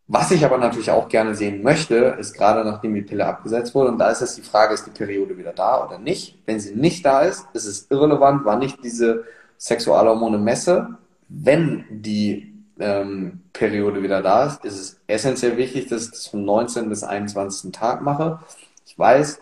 [0.10, 3.92] Was ich aber natürlich auch gerne sehen möchte, ist gerade nachdem die Pille abgesetzt wurde,
[3.92, 6.40] und da ist jetzt die Frage, ist die Periode wieder da oder nicht?
[6.46, 9.26] Wenn sie nicht da ist, ist es irrelevant, wann ich diese
[9.58, 10.96] Sexualhormone messe.
[11.28, 16.46] Wenn die ähm, Periode wieder da ist, ist es essentiell wichtig, dass ich das vom
[16.46, 16.88] 19.
[16.88, 17.74] bis 21.
[17.74, 18.40] Tag mache.
[18.86, 19.42] Ich weiß,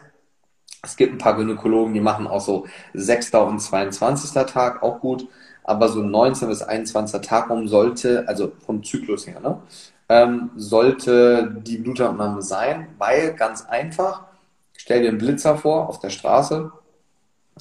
[0.81, 3.33] es gibt ein paar Gynäkologen, die machen auch so 6.
[3.35, 4.31] und 22.
[4.45, 5.27] Tag, auch gut.
[5.63, 7.21] Aber so 19 bis 21.
[7.21, 9.59] Tag rum sollte, also vom Zyklus her, ne,
[10.09, 14.25] ähm, sollte die Blutabnahme sein, weil ganz einfach,
[14.77, 16.71] stell dir einen Blitzer vor auf der Straße,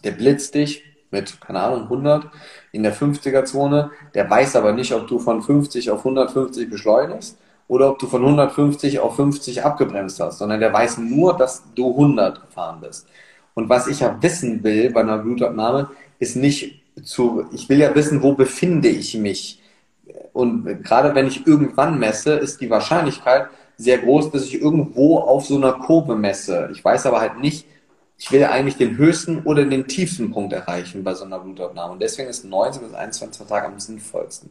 [0.03, 2.27] der blitzt dich mit, keine Ahnung, 100
[2.73, 7.91] in der 50er-Zone, der weiß aber nicht, ob du von 50 auf 150 beschleunigst oder
[7.91, 12.41] ob du von 150 auf 50 abgebremst hast, sondern der weiß nur, dass du 100
[12.43, 13.07] gefahren bist.
[13.55, 17.95] Und was ich ja wissen will bei einer Blutabnahme, ist nicht zu, ich will ja
[17.95, 19.61] wissen, wo befinde ich mich.
[20.33, 25.47] Und gerade wenn ich irgendwann messe, ist die Wahrscheinlichkeit sehr groß, dass ich irgendwo auf
[25.47, 26.71] so einer Kurve messe.
[26.73, 27.67] Ich weiß aber halt nicht,
[28.17, 31.95] ich will eigentlich den höchsten oder den tiefsten Punkt erreichen bei so einer Blutabnahme.
[31.95, 34.51] Und deswegen ist 19 bis 21 Tage am sinnvollsten.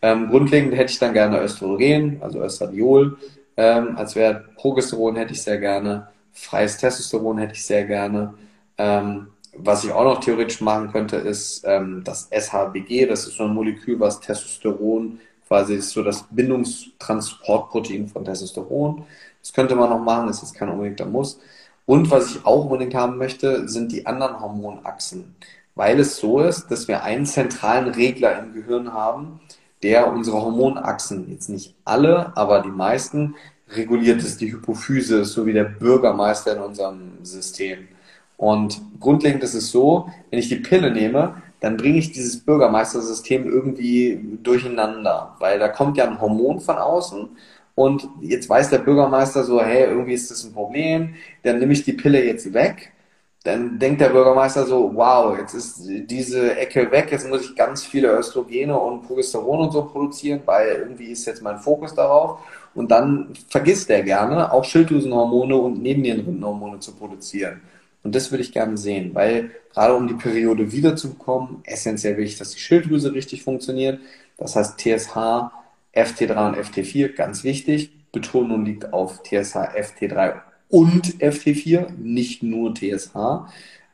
[0.00, 3.18] Ähm, grundlegend hätte ich dann gerne Östrogen, also Östradiol.
[3.56, 6.08] Ähm, als Wert Progesteron hätte ich sehr gerne.
[6.32, 8.34] Freies Testosteron hätte ich sehr gerne.
[8.78, 13.06] Ähm, was ich auch noch theoretisch machen könnte, ist ähm, das SHBG.
[13.06, 15.20] Das ist so ein Molekül, was Testosteron
[15.52, 19.04] quasi ist so das Bindungstransportprotein von Testosteron.
[19.42, 21.40] Das könnte man noch machen, ist kein unbedingter Muss.
[21.84, 25.34] Und was ich auch unbedingt haben möchte, sind die anderen Hormonachsen.
[25.74, 29.40] Weil es so ist, dass wir einen zentralen Regler im Gehirn haben,
[29.82, 33.34] der unsere Hormonachsen, jetzt nicht alle, aber die meisten,
[33.68, 34.40] reguliert ist.
[34.40, 37.88] Die Hypophyse ist so wie der Bürgermeister in unserem System.
[38.36, 43.48] Und grundlegend ist es so, wenn ich die Pille nehme, dann bringe ich dieses Bürgermeistersystem
[43.48, 47.28] irgendwie durcheinander, weil da kommt ja ein Hormon von außen
[47.74, 51.84] und jetzt weiß der Bürgermeister so, hey, irgendwie ist das ein Problem, dann nehme ich
[51.84, 52.92] die Pille jetzt weg.
[53.44, 57.84] Dann denkt der Bürgermeister so, wow, jetzt ist diese Ecke weg, jetzt muss ich ganz
[57.84, 62.38] viele Östrogene und Progesteron und so produzieren, weil irgendwie ist jetzt mein Fokus darauf.
[62.74, 67.60] Und dann vergisst er gerne, auch Schilddrüsenhormone und Nebennierenrindenhormone zu produzieren.
[68.02, 72.50] Und das würde ich gerne sehen, weil gerade um die Periode wiederzubekommen, essentiell wichtig, dass
[72.50, 74.00] die Schilddrüse richtig funktioniert.
[74.38, 75.52] Das heißt TSH
[75.94, 77.92] FT3 und FT4, ganz wichtig.
[78.12, 80.34] Betonung liegt auf TSH, FT3
[80.68, 83.14] und FT4, nicht nur TSH.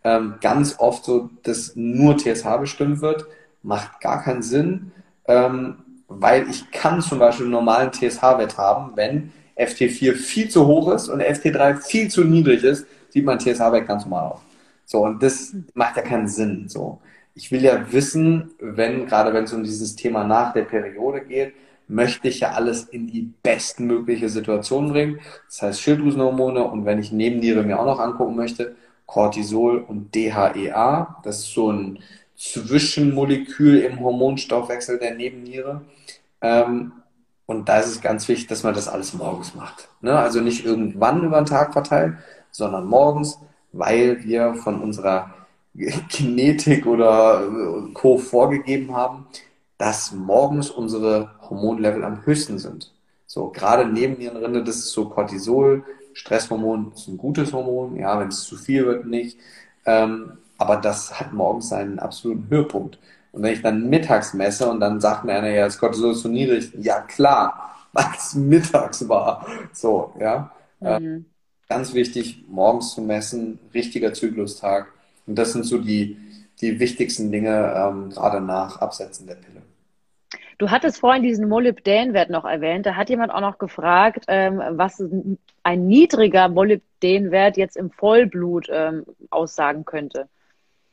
[0.04, 3.26] Ähm, ganz oft so, dass nur TSH bestimmt wird,
[3.62, 4.92] macht gar keinen Sinn,
[5.26, 10.92] ähm, weil ich kann zum Beispiel einen normalen TSH-Wert haben, wenn FT4 viel zu hoch
[10.92, 14.40] ist und FT3 viel zu niedrig ist, sieht mein TSH-Wert ganz normal aus.
[14.84, 16.68] So, und das macht ja keinen Sinn.
[16.68, 17.00] So,
[17.34, 21.52] ich will ja wissen, wenn, gerade wenn es um dieses Thema nach der Periode geht,
[21.88, 25.20] möchte ich ja alles in die bestmögliche Situation bringen.
[25.46, 28.76] Das heißt Schilddrüsenhormone und wenn ich Nebenniere mir auch noch angucken möchte,
[29.08, 31.16] Cortisol und DHEA.
[31.24, 31.98] Das ist so ein
[32.36, 35.80] Zwischenmolekül im Hormonstoffwechsel der Nebenniere.
[36.40, 36.92] Ähm,
[37.46, 39.88] und da ist es ganz wichtig, dass man das alles morgens macht.
[40.02, 40.16] Ne?
[40.16, 42.14] Also nicht irgendwann über den Tag verteilt,
[42.50, 43.38] sondern morgens,
[43.72, 45.34] weil wir von unserer
[45.74, 48.18] Genetik oder äh, Co.
[48.18, 49.26] vorgegeben haben,
[49.78, 52.92] dass morgens unsere Hormonlevel am höchsten sind.
[53.26, 55.84] So, gerade Nebennierenrinde, das ist so Cortisol,
[56.14, 59.38] Stresshormon ist ein gutes Hormon, ja, wenn es zu viel wird, nicht.
[59.86, 62.98] Ähm, aber das hat morgens seinen absoluten Höhepunkt.
[63.32, 66.22] Und wenn ich dann mittags messe und dann sagt mir einer, ja, das Cortisol ist
[66.22, 69.46] so niedrig, ja klar, weil es mittags war.
[69.72, 70.50] So, ja.
[70.80, 71.26] Mhm.
[71.68, 74.86] Ganz wichtig, morgens zu messen, richtiger Zyklustag.
[75.26, 76.16] Und das sind so die,
[76.62, 79.62] die wichtigsten Dinge, ähm, gerade nach Absetzen der Pille.
[80.56, 82.86] Du hattest vorhin diesen Molybdän-Wert noch erwähnt.
[82.86, 85.00] Da hat jemand auch noch gefragt, ähm, was
[85.62, 90.26] ein niedriger Molybdän-Wert jetzt im Vollblut ähm, aussagen könnte.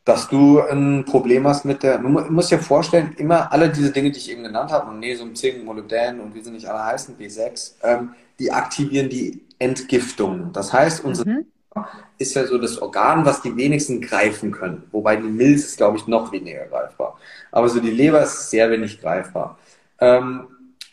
[0.03, 4.11] Dass du ein Problem hast mit der, du musst dir vorstellen, immer alle diese Dinge,
[4.11, 7.75] die ich eben genannt habe, Magnesium, Zink, Molybdän und wie sie nicht alle heißen, B6,
[7.81, 10.51] ähm, die aktivieren die Entgiftung.
[10.53, 11.45] Das heißt, unser mhm.
[12.17, 14.83] ist ja so das Organ, was die wenigsten greifen können.
[14.91, 17.17] Wobei die Milz ist, glaube ich, noch weniger greifbar.
[17.51, 19.57] Aber so die Leber ist sehr wenig greifbar.
[19.99, 20.47] Ähm,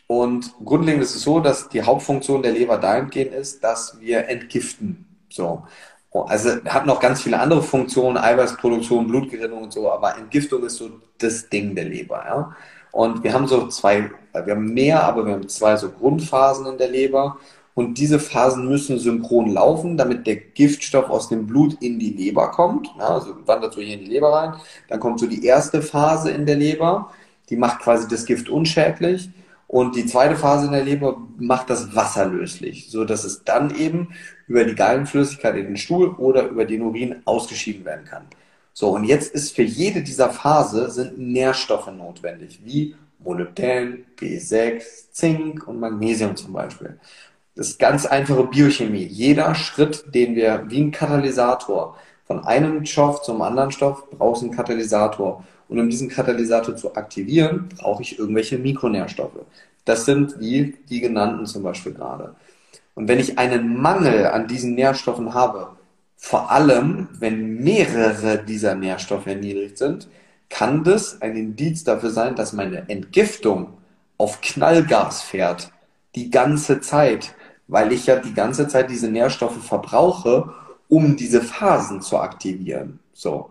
[0.07, 5.05] und grundlegend ist es so, dass die Hauptfunktion der Leber dahingehend ist, dass wir entgiften.
[5.29, 5.63] So.
[6.11, 10.91] Also hat noch ganz viele andere Funktionen, Eiweißproduktion, Blutgerinnung und so, aber Entgiftung ist so
[11.17, 12.23] das Ding der Leber.
[12.25, 12.55] Ja?
[12.93, 16.77] Und wir haben so zwei, wir haben mehr, aber wir haben zwei so Grundphasen in
[16.77, 17.37] der Leber.
[17.73, 22.51] Und diese Phasen müssen synchron laufen, damit der Giftstoff aus dem Blut in die Leber
[22.51, 22.87] kommt.
[22.99, 24.53] Ja, also wandert so hier in die Leber rein.
[24.89, 27.11] Dann kommt so die erste Phase in der Leber.
[27.49, 29.31] Die macht quasi das Gift unschädlich.
[29.67, 34.09] Und die zweite Phase in der Leber macht das wasserlöslich, so dass es dann eben
[34.47, 38.27] über die Gallenflüssigkeit in den Stuhl oder über den Urin ausgeschieden werden kann.
[38.73, 45.67] So, und jetzt ist für jede dieser Phase sind Nährstoffe notwendig, wie Molybdän, B6, Zink
[45.67, 46.99] und Magnesium zum Beispiel.
[47.55, 49.05] Das ist ganz einfache Biochemie.
[49.05, 51.95] Jeder Schritt, den wir wie ein Katalysator
[52.25, 55.43] von einem Stoff zum anderen Stoff braucht einen Katalysator.
[55.69, 59.45] Und um diesen Katalysator zu aktivieren, brauche ich irgendwelche Mikronährstoffe.
[59.85, 62.35] Das sind wie die genannten zum Beispiel gerade.
[62.95, 65.72] Und wenn ich einen Mangel an diesen Nährstoffen habe,
[66.23, 70.07] vor allem wenn mehrere dieser Nährstoffe erniedrigt sind,
[70.49, 73.73] kann das ein Indiz dafür sein, dass meine Entgiftung
[74.17, 75.71] auf Knallgas fährt.
[76.15, 77.35] Die ganze Zeit
[77.67, 80.53] weil ich ja die ganze Zeit diese Nährstoffe verbrauche,
[80.87, 82.99] um diese Phasen zu aktivieren.
[83.13, 83.49] So.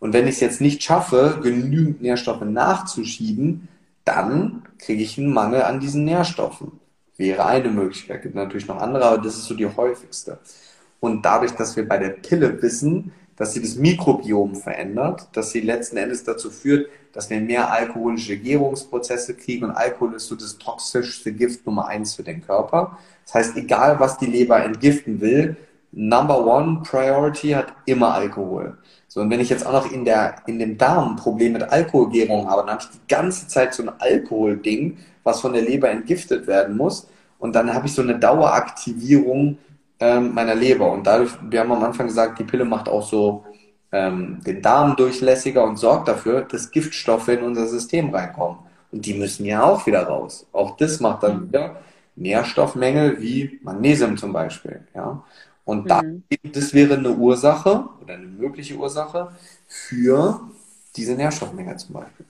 [0.00, 3.68] Und wenn ich es jetzt nicht schaffe, genügend Nährstoffe nachzuschieben,
[4.04, 6.72] dann kriege ich einen Mangel an diesen Nährstoffen.
[7.16, 8.22] Wäre eine Möglichkeit.
[8.22, 10.38] Gibt natürlich noch andere, aber das ist so die häufigste.
[11.04, 15.60] Und dadurch, dass wir bei der Pille wissen, dass sie das Mikrobiom verändert, dass sie
[15.60, 20.56] letzten Endes dazu führt, dass wir mehr alkoholische Gärungsprozesse kriegen und Alkohol ist so das
[20.56, 22.96] toxischste Gift Nummer eins für den Körper.
[23.26, 25.56] Das heißt, egal was die Leber entgiften will,
[25.92, 28.78] Number One Priority hat immer Alkohol.
[29.06, 31.64] So, und wenn ich jetzt auch noch in, der, in dem Darm ein Problem mit
[31.64, 35.90] Alkoholgärung habe, dann habe ich die ganze Zeit so ein Alkoholding, was von der Leber
[35.90, 37.08] entgiftet werden muss.
[37.38, 39.58] Und dann habe ich so eine Daueraktivierung
[40.04, 40.92] ähm, meiner Leber.
[40.92, 43.44] Und dadurch, wir haben am Anfang gesagt, die Pille macht auch so
[43.90, 48.58] ähm, den Darm durchlässiger und sorgt dafür, dass Giftstoffe in unser System reinkommen.
[48.92, 50.46] Und die müssen ja auch wieder raus.
[50.52, 51.48] Auch das macht dann mhm.
[51.48, 51.80] wieder
[52.16, 54.86] Nährstoffmängel wie Magnesium zum Beispiel.
[54.94, 55.24] Ja?
[55.64, 56.22] Und mhm.
[56.42, 59.32] das wäre eine Ursache oder eine mögliche Ursache
[59.66, 60.40] für
[60.96, 62.26] diese Nährstoffmängel zum Beispiel.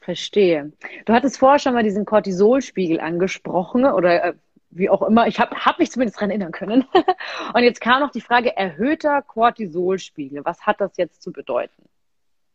[0.00, 0.70] Verstehe.
[1.06, 4.34] Du hattest vorher schon mal diesen Cortisolspiegel angesprochen oder äh,
[4.74, 5.26] wie auch immer.
[5.26, 6.84] Ich habe hab mich zumindest daran erinnern können.
[7.54, 10.44] Und jetzt kam noch die Frage erhöhter Cortisolspiegel.
[10.44, 11.82] Was hat das jetzt zu bedeuten?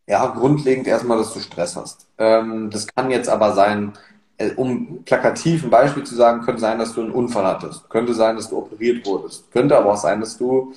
[0.07, 2.07] Ja, grundlegend erstmal, dass du Stress hast.
[2.17, 3.93] Ähm, das kann jetzt aber sein,
[4.37, 7.89] äh, um plakativ ein Beispiel zu sagen, könnte sein, dass du einen Unfall hattest.
[7.89, 9.51] Könnte sein, dass du operiert wurdest.
[9.51, 10.73] Könnte aber auch sein, dass du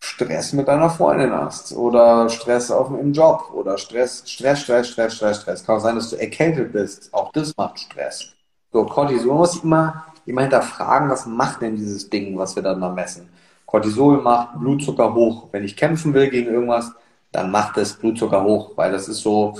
[0.00, 5.16] Stress mit deiner Freundin hast oder Stress auf dem Job oder Stress, Stress, Stress, Stress,
[5.16, 5.64] Stress, Stress.
[5.64, 7.12] Kann auch sein, dass du erkältet bist.
[7.12, 8.32] Auch das macht Stress.
[8.72, 12.90] So, Cortisol muss immer, immer hinterfragen, was macht denn dieses Ding, was wir dann da
[12.90, 13.28] messen.
[13.66, 15.48] Cortisol macht Blutzucker hoch.
[15.52, 16.92] Wenn ich kämpfen will gegen irgendwas,
[17.32, 19.54] dann macht es Blutzucker hoch, weil das ist so,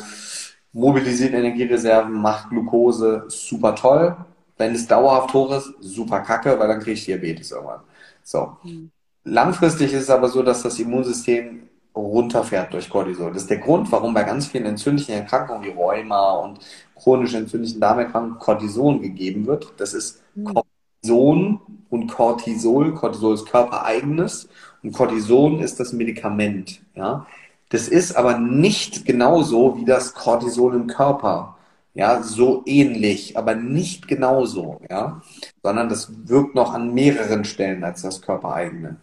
[0.73, 4.17] mobilisiert Energiereserven, macht Glucose, super toll.
[4.57, 7.81] Wenn es dauerhaft hoch ist, super kacke, weil dann kriege ich Diabetes irgendwann.
[8.23, 8.57] So.
[8.63, 8.91] Mhm.
[9.25, 11.68] Langfristig ist es aber so, dass das Immunsystem
[12.01, 13.33] runterfährt durch Cortisol.
[13.33, 16.61] Das ist der Grund, warum bei ganz vielen entzündlichen Erkrankungen wie Rheuma und
[16.95, 19.73] chronisch entzündlichen Darmerkrankungen Cortison gegeben wird.
[19.77, 20.55] Das ist mhm.
[21.03, 22.95] Cortison und Cortisol.
[22.95, 24.49] Cortisol ist körpereigenes
[24.83, 26.81] und Cortison ist das Medikament.
[26.95, 27.27] Ja?
[27.71, 31.55] Das ist aber nicht genauso wie das Cortisol im Körper.
[31.95, 35.21] Ja, so ähnlich, aber nicht genauso, ja,
[35.65, 38.99] sondern das wirkt noch an mehreren Stellen als das körpereigene.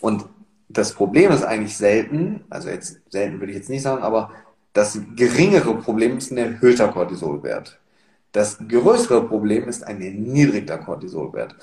[0.00, 0.26] Und
[0.68, 4.30] das Problem ist eigentlich selten, also jetzt selten würde ich jetzt nicht sagen, aber
[4.72, 7.78] das geringere Problem ist ein erhöhter Cortisolwert.
[8.32, 11.54] Das größere Problem ist ein erniedrigter Cortisolwert.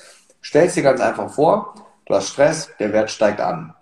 [0.41, 1.76] Stell es dir ganz einfach vor,
[2.06, 3.74] du hast Stress, der Wert steigt an.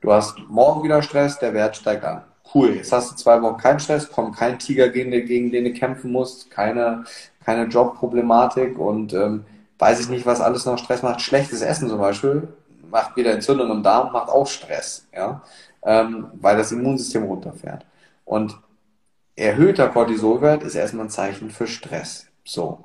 [0.00, 2.22] Du hast morgen wieder Stress, der Wert steigt an.
[2.52, 5.72] Cool, jetzt hast du zwei Wochen keinen Stress, kommt kein Tiger, gegen, gegen den du
[5.72, 7.04] kämpfen musst, keine,
[7.44, 9.44] keine Jobproblematik und ähm,
[9.78, 11.20] weiß ich nicht, was alles noch Stress macht.
[11.20, 12.48] Schlechtes Essen zum Beispiel
[12.90, 15.42] macht wieder Entzündung im Darm, macht auch Stress, ja,
[15.82, 17.86] ähm, weil das Immunsystem runterfährt.
[18.24, 18.58] Und
[19.36, 22.26] erhöhter Cortisolwert ist erstmal ein Zeichen für Stress.
[22.44, 22.84] So.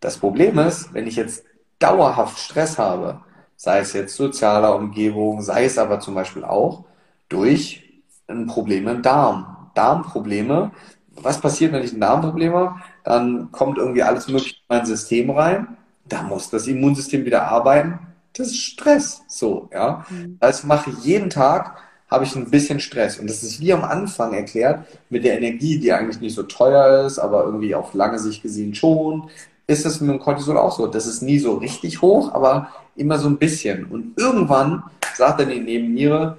[0.00, 1.44] Das Problem ist, wenn ich jetzt
[1.78, 3.20] dauerhaft Stress habe,
[3.56, 6.84] sei es jetzt sozialer Umgebung, sei es aber zum Beispiel auch
[7.28, 9.70] durch ein Problem im Darm.
[9.74, 10.70] Darmprobleme.
[11.16, 12.80] Was passiert, wenn ich ein Darmproblem habe?
[13.04, 15.76] Dann kommt irgendwie alles mögliche in mein System rein.
[16.06, 17.98] Da muss das Immunsystem wieder arbeiten.
[18.36, 19.22] Das ist Stress.
[19.28, 20.04] So, ja.
[20.10, 20.38] Mhm.
[20.40, 21.76] Das mache ich jeden Tag
[22.14, 23.18] habe ich ein bisschen Stress.
[23.18, 27.06] Und das ist wie am Anfang erklärt, mit der Energie, die eigentlich nicht so teuer
[27.06, 29.30] ist, aber irgendwie auf lange Sicht gesehen schon,
[29.66, 30.86] ist es mit dem Cortisol auch so.
[30.86, 33.86] Das ist nie so richtig hoch, aber immer so ein bisschen.
[33.86, 36.38] Und irgendwann sagt dann die Nebenniere,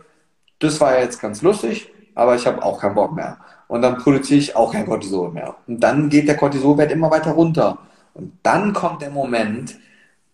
[0.59, 3.37] das war ja jetzt ganz lustig, aber ich habe auch keinen Bock mehr.
[3.67, 5.55] Und dann produziere ich auch kein Cortisol mehr.
[5.67, 7.79] Und dann geht der Cortisolwert immer weiter runter.
[8.13, 9.75] Und dann kommt der Moment,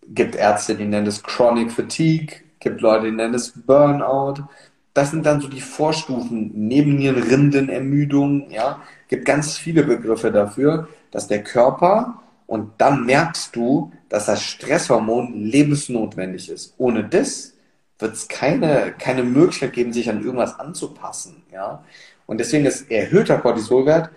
[0.07, 4.43] gibt Ärzte, die nennen es Chronic Fatigue, gibt Leute, die nennen es Burnout,
[4.93, 11.43] das sind dann so die Vorstufen, Nebennierenrindenermüdung, ja, gibt ganz viele Begriffe dafür, dass der
[11.43, 16.73] Körper und dann merkst du, dass das Stresshormon lebensnotwendig ist.
[16.77, 17.53] Ohne das
[17.99, 21.83] wird es keine, keine Möglichkeit geben, sich an irgendwas anzupassen, ja.
[22.25, 24.09] Und deswegen ist erhöhter Cortisolwert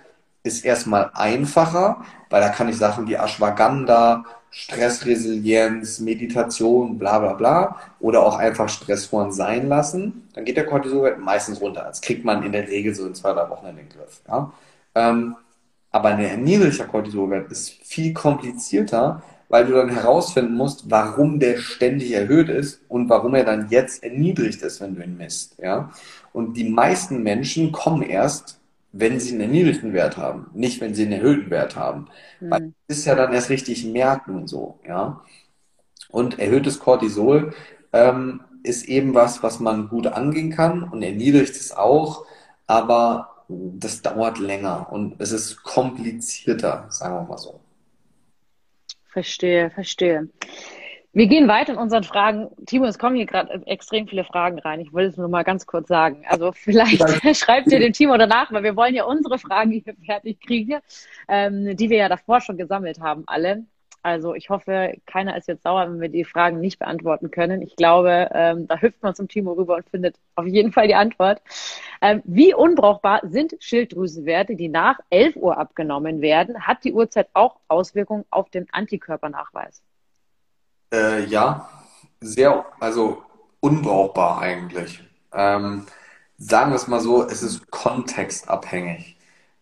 [0.44, 4.24] ist erstmal einfacher, weil da kann ich Sachen wie Ashwagandha,
[4.56, 11.18] Stressresilienz, Meditation, bla bla bla, oder auch einfach stressfrei sein lassen, dann geht der Cortisolwert
[11.18, 11.82] meistens runter.
[11.82, 14.20] Das kriegt man in der Regel so in zwei, drei Wochen in den Griff.
[14.28, 14.52] Ja?
[14.94, 15.34] Ähm,
[15.90, 22.12] aber ein niedriger Cortisolwert ist viel komplizierter, weil du dann herausfinden musst, warum der ständig
[22.12, 25.58] erhöht ist und warum er dann jetzt erniedrigt ist, wenn du ihn misst.
[25.58, 25.90] Ja?
[26.32, 28.60] Und die meisten Menschen kommen erst
[28.96, 32.06] wenn sie einen erniedrigten Wert haben, nicht wenn sie einen erhöhten Wert haben.
[32.40, 32.50] Mhm.
[32.50, 35.20] Weil das ist ja dann erst richtig merken so, ja.
[36.10, 37.52] Und erhöhtes Cortisol
[37.92, 42.24] ähm, ist eben was, was man gut angehen kann und erniedrigt es auch,
[42.68, 47.60] aber das dauert länger und es ist komplizierter, sagen wir mal so.
[49.06, 50.28] Verstehe, verstehe.
[51.14, 52.48] Wir gehen weiter in unseren Fragen.
[52.66, 54.80] Timo, es kommen hier gerade extrem viele Fragen rein.
[54.80, 56.24] Ich wollte es nur mal ganz kurz sagen.
[56.28, 57.00] Also vielleicht
[57.36, 60.80] schreibt ihr dem Timo danach, weil wir wollen ja unsere Fragen hier fertig kriegen,
[61.28, 63.64] ähm, die wir ja davor schon gesammelt haben, alle.
[64.02, 67.62] Also ich hoffe, keiner ist jetzt sauer, wenn wir die Fragen nicht beantworten können.
[67.62, 70.96] Ich glaube, ähm, da hüpft man zum Timo rüber und findet auf jeden Fall die
[70.96, 71.40] Antwort.
[72.02, 76.66] Ähm, wie unbrauchbar sind Schilddrüsenwerte, die nach 11 Uhr abgenommen werden?
[76.66, 79.80] Hat die Uhrzeit auch Auswirkungen auf den Antikörpernachweis?
[80.94, 81.68] Äh, ja,
[82.20, 83.22] sehr, also
[83.60, 85.02] unbrauchbar eigentlich.
[85.32, 85.86] Ähm,
[86.38, 89.16] sagen wir es mal so, es ist kontextabhängig.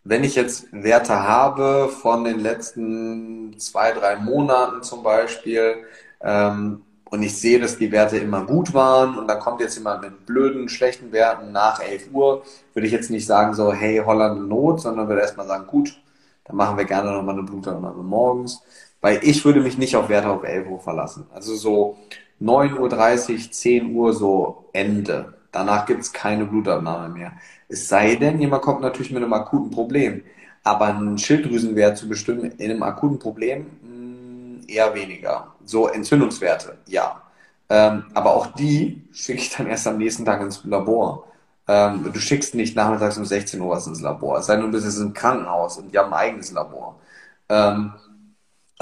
[0.04, 5.84] Wenn ich jetzt Werte habe von den letzten zwei, drei Monaten zum Beispiel,
[6.20, 10.02] ähm, und ich sehe, dass die Werte immer gut waren und dann kommt jetzt jemand
[10.02, 12.42] mit blöden, schlechten Werten nach 11 Uhr,
[12.74, 16.00] würde ich jetzt nicht sagen so, hey, Holland Not, sondern würde erstmal sagen, gut,
[16.44, 18.62] dann machen wir gerne nochmal eine Blutabnahme morgens.
[19.02, 21.26] Weil ich würde mich nicht auf Werte auf 11 Uhr verlassen.
[21.34, 21.98] Also so
[22.40, 25.34] 9.30 Uhr, 10 Uhr so Ende.
[25.50, 27.32] Danach gibt's keine Blutabnahme mehr.
[27.68, 30.22] Es sei denn, jemand kommt natürlich mit einem akuten Problem.
[30.64, 35.48] Aber einen Schilddrüsenwert zu bestimmen in einem akuten Problem mh, hm, eher weniger.
[35.64, 37.20] So Entzündungswerte, ja.
[37.68, 41.26] Ähm, aber auch die schicke ich dann erst am nächsten Tag ins Labor.
[41.66, 44.38] Ähm, du schickst nicht nachmittags um 16 Uhr was ins Labor.
[44.38, 47.00] Es sei denn, du bist jetzt im Krankenhaus und die haben ein eigenes Labor.
[47.48, 47.92] Ähm,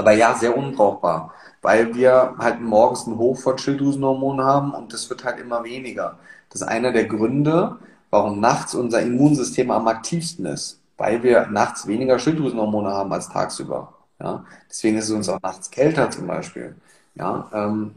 [0.00, 1.32] aber ja, sehr unbrauchbar,
[1.62, 6.18] weil wir halt morgens einen Hoch von Schilddrüsenhormonen haben und das wird halt immer weniger.
[6.48, 7.76] Das ist einer der Gründe,
[8.10, 13.92] warum nachts unser Immunsystem am aktivsten ist, weil wir nachts weniger Schilddrüsenhormone haben als tagsüber.
[14.20, 14.44] Ja?
[14.68, 16.74] Deswegen ist es uns auch nachts kälter zum Beispiel.
[17.14, 17.48] Ja?
[17.52, 17.92] Ähm,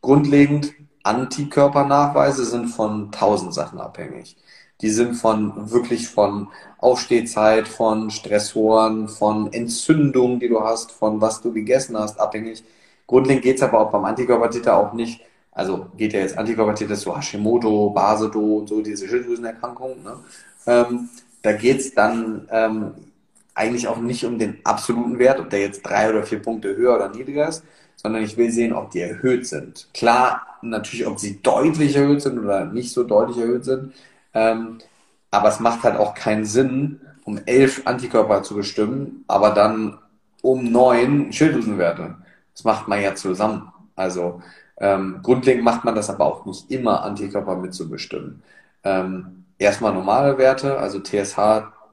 [0.00, 4.36] grundlegend Antikörpernachweise sind von tausend Sachen abhängig.
[4.80, 6.48] Die sind von wirklich von
[6.78, 12.62] Aufstehzeit, von Stressoren, von Entzündungen, die du hast, von was du gegessen hast, abhängig.
[13.06, 15.20] Grundlegend geht's aber auch beim Antikörpertiter auch nicht,
[15.50, 20.04] also geht ja jetzt Antikörpertiter so Hashimoto, Basedo so, diese Schilddrüsenerkrankungen.
[20.04, 20.16] Ne?
[20.66, 21.08] Ähm,
[21.42, 22.92] da geht's dann ähm,
[23.54, 26.94] eigentlich auch nicht um den absoluten Wert, ob der jetzt drei oder vier Punkte höher
[26.94, 27.64] oder niedriger ist,
[27.96, 29.88] sondern ich will sehen, ob die erhöht sind.
[29.92, 33.92] Klar, natürlich, ob sie deutlich erhöht sind oder nicht so deutlich erhöht sind.
[34.38, 34.78] Ähm,
[35.32, 39.98] aber es macht halt auch keinen Sinn, um elf Antikörper zu bestimmen, aber dann
[40.42, 42.16] um neun Schilddrüsenwerte.
[42.54, 43.72] Das macht man ja zusammen.
[43.96, 44.40] Also
[44.78, 48.42] ähm, grundlegend macht man das aber auch nicht immer, Antikörper mitzubestimmen.
[48.84, 51.36] Ähm, erstmal normale Werte, also TSH,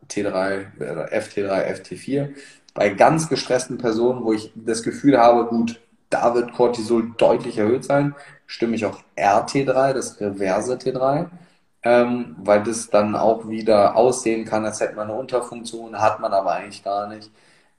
[0.07, 0.67] T3,
[1.11, 2.29] FT3, FT4.
[2.75, 5.81] Bei ganz gestressten Personen, wo ich das Gefühl habe, gut,
[6.11, 8.13] da wird Cortisol deutlich erhöht sein,
[8.45, 11.27] stimme ich auch RT3, das reverse T3,
[11.85, 16.33] ähm, weil das dann auch wieder aussehen kann, als hätte man eine Unterfunktion, hat man
[16.33, 17.31] aber eigentlich gar nicht.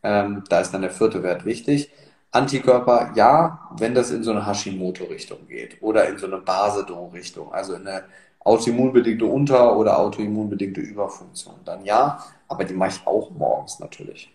[0.03, 1.91] Ähm, da ist dann der vierte Wert wichtig.
[2.31, 7.75] Antikörper, ja, wenn das in so eine Hashimoto-Richtung geht oder in so eine Basedo-Richtung, also
[7.75, 8.05] in eine
[8.41, 14.31] autoimmunbedingte Unter- oder autoimmunbedingte Überfunktion, dann ja, aber die mache ich auch morgens natürlich.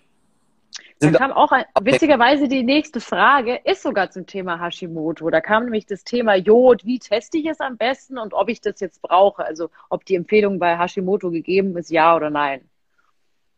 [1.01, 5.31] Da kam auch ein, witzigerweise die nächste Frage, ist sogar zum Thema Hashimoto.
[5.31, 6.85] Da kam nämlich das Thema Jod.
[6.85, 9.43] Wie teste ich es am besten und ob ich das jetzt brauche?
[9.43, 12.69] Also ob die Empfehlung bei Hashimoto gegeben ist, ja oder nein?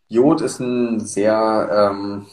[0.07, 2.27] Jod ist ein sehr ähm,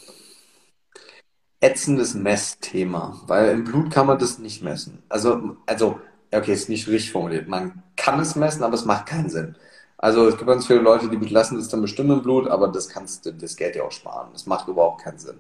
[1.59, 5.03] ätzendes Messthema, weil im Blut kann man das nicht messen.
[5.09, 6.01] Also, also,
[6.33, 7.49] okay, ist nicht richtig formuliert.
[7.49, 9.57] Man kann es messen, aber es macht keinen Sinn.
[10.03, 12.89] Also es gibt ganz viele Leute, die lassen das dann bestimmen im Blut, aber das
[12.89, 14.31] kannst du das Geld ja auch sparen.
[14.33, 15.37] Das macht überhaupt keinen Sinn.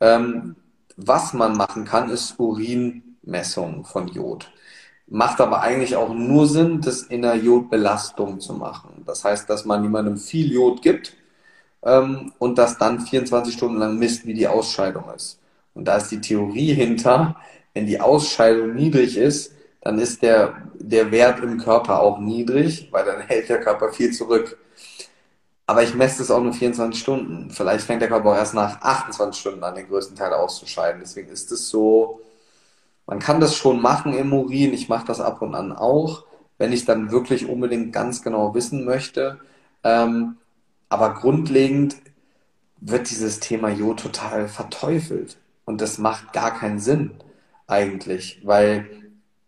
[0.00, 0.56] Ähm,
[0.96, 4.50] was man machen kann, ist Urinmessung von Jod.
[5.06, 9.04] Macht aber eigentlich auch nur Sinn, das in der Jodbelastung zu machen.
[9.06, 11.14] Das heißt, dass man jemandem viel Jod gibt
[11.84, 15.38] ähm, und das dann 24 Stunden lang misst, wie die Ausscheidung ist.
[15.74, 17.36] Und da ist die Theorie hinter,
[17.72, 23.04] wenn die Ausscheidung niedrig ist, dann ist der, der Wert im Körper auch niedrig, weil
[23.04, 24.58] dann hält der Körper viel zurück.
[25.66, 27.50] Aber ich messe das auch nur 24 Stunden.
[27.50, 31.00] Vielleicht fängt der Körper auch erst nach 28 Stunden an, den größten Teil auszuscheiden.
[31.00, 32.20] Deswegen ist es so,
[33.06, 34.72] man kann das schon machen im Urin.
[34.72, 36.24] Ich mache das ab und an auch,
[36.58, 39.40] wenn ich dann wirklich unbedingt ganz genau wissen möchte.
[39.82, 40.36] Ähm,
[40.88, 41.96] aber grundlegend
[42.80, 45.38] wird dieses Thema Jod total verteufelt.
[45.64, 47.12] Und das macht gar keinen Sinn
[47.66, 49.01] eigentlich, weil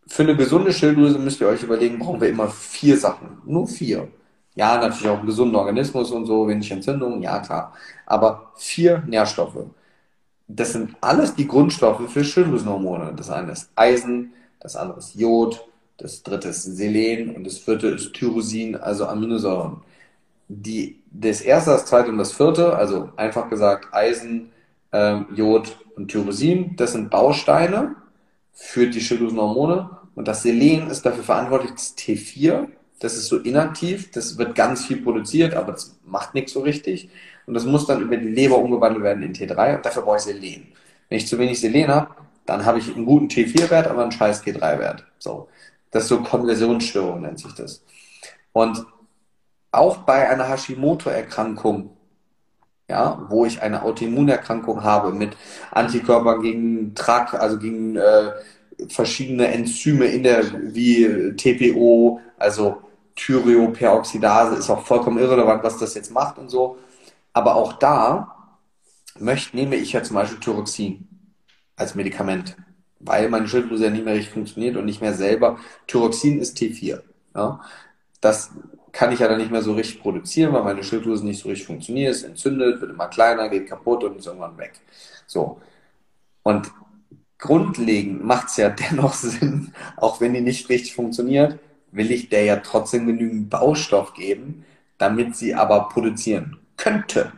[0.07, 3.39] für eine gesunde Schilddrüse müsst ihr euch überlegen, brauchen wir immer vier Sachen.
[3.45, 4.09] Nur vier.
[4.55, 7.75] Ja, natürlich auch einen gesunden Organismus und so, wenig Entzündungen, ja klar.
[8.07, 9.67] Aber vier Nährstoffe.
[10.47, 13.15] Das sind alles die Grundstoffe für Schilddrüsenhormone.
[13.17, 17.89] Das eine ist Eisen, das andere ist Jod, das dritte ist Selen und das vierte
[17.89, 19.83] ist Tyrosin, also Aminosäuren.
[20.49, 24.51] Die, das erste, das zweite und das vierte, also einfach gesagt Eisen,
[24.93, 27.97] ähm, Jod und Tyrosin, das sind Bausteine
[28.55, 29.91] für die Schilddrüsenhormone.
[30.15, 32.69] Und das Selen ist dafür verantwortlich, das T4.
[33.01, 37.11] Das ist so inaktiv, das wird ganz viel produziert, aber das macht nichts so richtig.
[37.47, 40.23] Und das muss dann über die Leber umgewandelt werden in T3 und dafür brauche ich
[40.23, 40.73] Selen.
[41.09, 42.15] Wenn ich zu wenig Selen habe,
[42.47, 45.05] dann habe ich einen guten T4-Wert, aber einen scheiß T3-Wert.
[45.19, 45.49] So.
[45.91, 47.85] Das ist so Konversionsstörung, nennt sich das.
[48.53, 48.85] Und
[49.71, 51.94] auch bei einer Hashimoto-Erkrankung,
[52.89, 55.37] ja, wo ich eine Autoimmunerkrankung habe mit
[55.71, 58.33] Antikörpern gegen TRAC, also gegen äh,
[58.89, 62.83] verschiedene Enzyme in der, wie TPO, also
[63.17, 66.79] Thyreoperoxidase, ist auch vollkommen irrelevant, was das jetzt macht und so.
[67.33, 68.59] Aber auch da
[69.19, 71.09] möchte, nehme ich ja zum Beispiel Thyroxin
[71.77, 72.57] als Medikament,
[73.01, 75.59] weil meine Schilddrüse ja nicht mehr richtig funktioniert und nicht mehr selber.
[75.87, 77.01] Thyroxin ist T4.
[77.35, 77.61] Ja?
[78.21, 78.51] Das
[78.95, 81.67] kann ich ja dann nicht mehr so richtig produzieren, weil meine Schilddrüse nicht so richtig
[81.67, 84.81] funktioniert, es entzündet, wird immer kleiner, geht kaputt und ist irgendwann weg.
[85.27, 85.61] So.
[86.45, 86.71] Und
[87.39, 91.59] grundlegend macht es ja dennoch Sinn, auch wenn die nicht richtig funktioniert,
[91.91, 94.65] will ich der ja trotzdem genügend Baustoff geben,
[94.97, 97.33] damit sie aber produzieren könnte.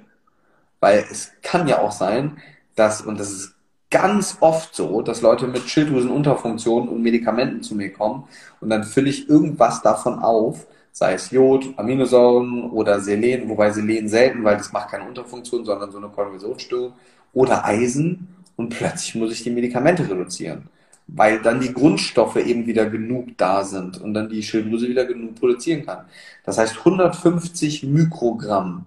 [0.80, 2.36] Weil es kann ja auch sein,
[2.74, 3.54] dass, und das ist
[3.90, 8.24] ganz oft so, dass Leute mit Schilddrüsenunterfunktionen und Medikamenten zu mir kommen
[8.60, 10.66] und dann fülle ich irgendwas davon auf,
[10.96, 15.90] sei es Jod, Aminosäuren oder Selen, wobei Selen selten, weil das macht keine Unterfunktion, sondern
[15.90, 16.94] so eine Konversionsstörung,
[17.34, 20.70] oder Eisen und plötzlich muss ich die Medikamente reduzieren,
[21.06, 25.34] weil dann die Grundstoffe eben wieder genug da sind und dann die Schilddrüse wieder genug
[25.34, 26.06] produzieren kann.
[26.46, 28.86] Das heißt 150 Mikrogramm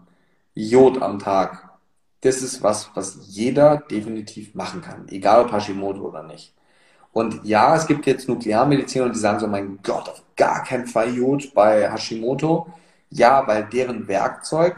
[0.55, 1.69] Jod am Tag.
[2.21, 6.55] Das ist was, was jeder definitiv machen kann, egal ob Hashimoto oder nicht.
[7.11, 11.13] Und ja, es gibt jetzt Nuklearmediziner, die sagen so, mein Gott, auf gar keinen Fall
[11.13, 12.67] Jod bei Hashimoto.
[13.09, 14.75] Ja, weil deren Werkzeug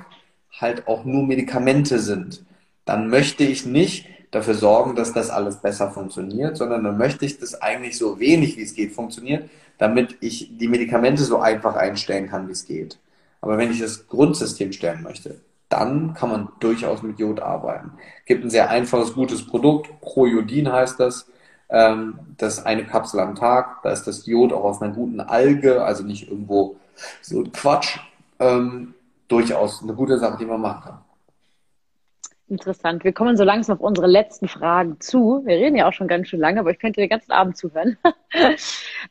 [0.59, 2.45] halt auch nur Medikamente sind.
[2.86, 7.38] Dann möchte ich nicht dafür sorgen, dass das alles besser funktioniert, sondern dann möchte ich,
[7.39, 12.29] dass eigentlich so wenig wie es geht funktioniert, damit ich die Medikamente so einfach einstellen
[12.29, 12.97] kann, wie es geht.
[13.41, 17.91] Aber wenn ich das Grundsystem stellen möchte, dann kann man durchaus mit Jod arbeiten.
[18.25, 21.27] Gibt ein sehr einfaches, gutes Produkt, Projodin heißt das.
[21.72, 23.82] Ähm, das ist eine Kapsel am Tag.
[23.84, 26.76] Da ist das Jod auch aus einer guten Alge, also nicht irgendwo
[27.22, 27.99] so Quatsch.
[28.39, 28.93] Ähm,
[29.28, 30.99] durchaus eine gute Sache, die man machen kann.
[32.49, 33.05] Interessant.
[33.05, 35.41] Wir kommen so langsam auf unsere letzten Fragen zu.
[35.45, 37.97] Wir reden ja auch schon ganz schön lange, aber ich könnte den ganzen Abend zuhören.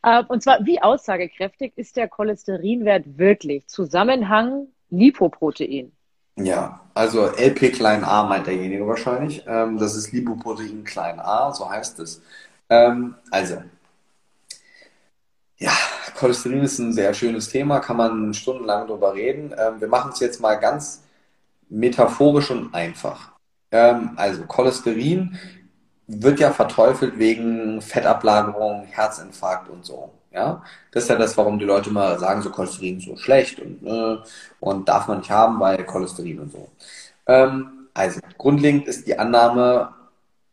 [0.03, 3.67] Äh, und zwar, wie aussagekräftig ist der Cholesterinwert wirklich?
[3.67, 5.91] Zusammenhang Lipoprotein.
[6.37, 9.45] Ja, also LP klein a meint derjenige wahrscheinlich.
[9.49, 12.23] Ähm, das ist Lipoprotein klein a, so heißt es.
[12.71, 13.63] Ähm, also,
[15.59, 15.73] ja,
[16.17, 19.53] Cholesterin ist ein sehr schönes Thema, kann man stundenlang drüber reden.
[19.59, 21.03] Ähm, wir machen es jetzt mal ganz
[21.69, 23.33] metaphorisch und einfach.
[23.71, 25.39] Ähm, also Cholesterin
[26.07, 30.13] wird ja verteufelt wegen Fettablagerung, Herzinfarkt und so.
[30.33, 30.63] Ja,
[30.93, 33.85] das ist ja das, warum die Leute immer sagen, so Cholesterin ist so schlecht und,
[33.87, 34.19] äh,
[34.61, 36.69] und darf man nicht haben, weil Cholesterin und so.
[37.27, 39.93] Ähm, also, grundlegend ist die Annahme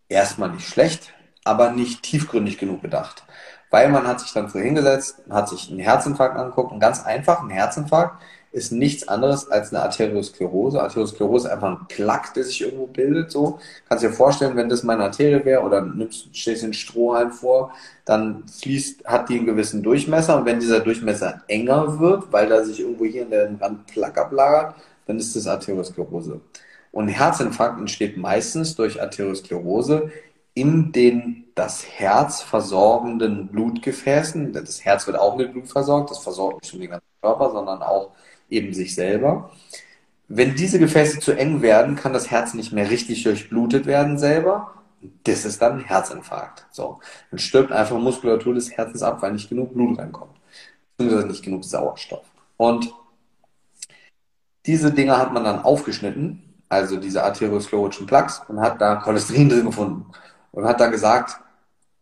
[0.10, 1.14] erstmal nicht schlecht,
[1.48, 3.24] aber nicht tiefgründig genug gedacht.
[3.70, 7.50] Weil man hat sich dann vorhin gesetzt, hat sich einen Herzinfarkt angeguckt, einen ganz einfachen
[7.50, 8.22] Herzinfarkt
[8.58, 10.82] ist nichts anderes als eine Arteriosklerose.
[10.82, 13.32] Arteriosklerose ist einfach ein Plaque, der sich irgendwo bildet.
[13.32, 17.32] So kannst du dir vorstellen, wenn das meine Arterie wäre oder nimmst, stellst den Strohhalm
[17.32, 17.74] vor,
[18.06, 22.64] dann fließt, hat die einen gewissen Durchmesser und wenn dieser Durchmesser enger wird, weil da
[22.64, 24.76] sich irgendwo hier in der Rand Plaque ablagert,
[25.06, 26.40] dann ist das Arteriosklerose.
[26.92, 30.12] Und Herzinfarkt entsteht meistens durch Arteriosklerose
[30.58, 34.54] in den das Herz versorgenden Blutgefäßen.
[34.54, 37.84] Das Herz wird auch mit Blut versorgt, das versorgt nicht nur den ganzen Körper, sondern
[37.84, 38.12] auch
[38.50, 39.52] eben sich selber.
[40.28, 44.74] Wenn diese Gefäße zu eng werden, kann das Herz nicht mehr richtig durchblutet werden selber.
[45.24, 46.66] Das ist dann ein Herzinfarkt.
[46.72, 47.00] So.
[47.30, 50.40] Dann stirbt einfach Muskulatur des Herzens ab, weil nicht genug Blut reinkommt.
[50.98, 52.26] Beziehungsweise nicht genug Sauerstoff.
[52.58, 52.92] Und
[54.66, 59.66] diese Dinger hat man dann aufgeschnitten, also diese arteriosklerotischen Plaques, und hat da Cholesterin drin
[59.66, 60.06] gefunden.
[60.52, 61.40] Und hat dann gesagt,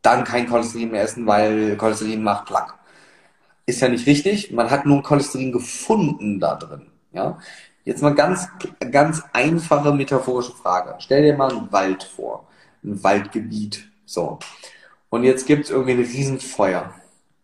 [0.02, 2.76] dann kein Cholesterin mehr essen, weil Cholesterin macht Plaque
[3.66, 4.52] ist ja nicht richtig.
[4.52, 6.88] Man hat nur Cholesterin gefunden da drin.
[7.12, 7.40] Ja?
[7.84, 8.48] Jetzt mal ganz,
[8.92, 10.96] ganz einfache metaphorische Frage.
[11.00, 12.48] Stell dir mal einen Wald vor.
[12.84, 13.88] Ein Waldgebiet.
[14.06, 14.40] So.
[15.10, 16.94] Und jetzt gibt es irgendwie ein Riesenfeuer.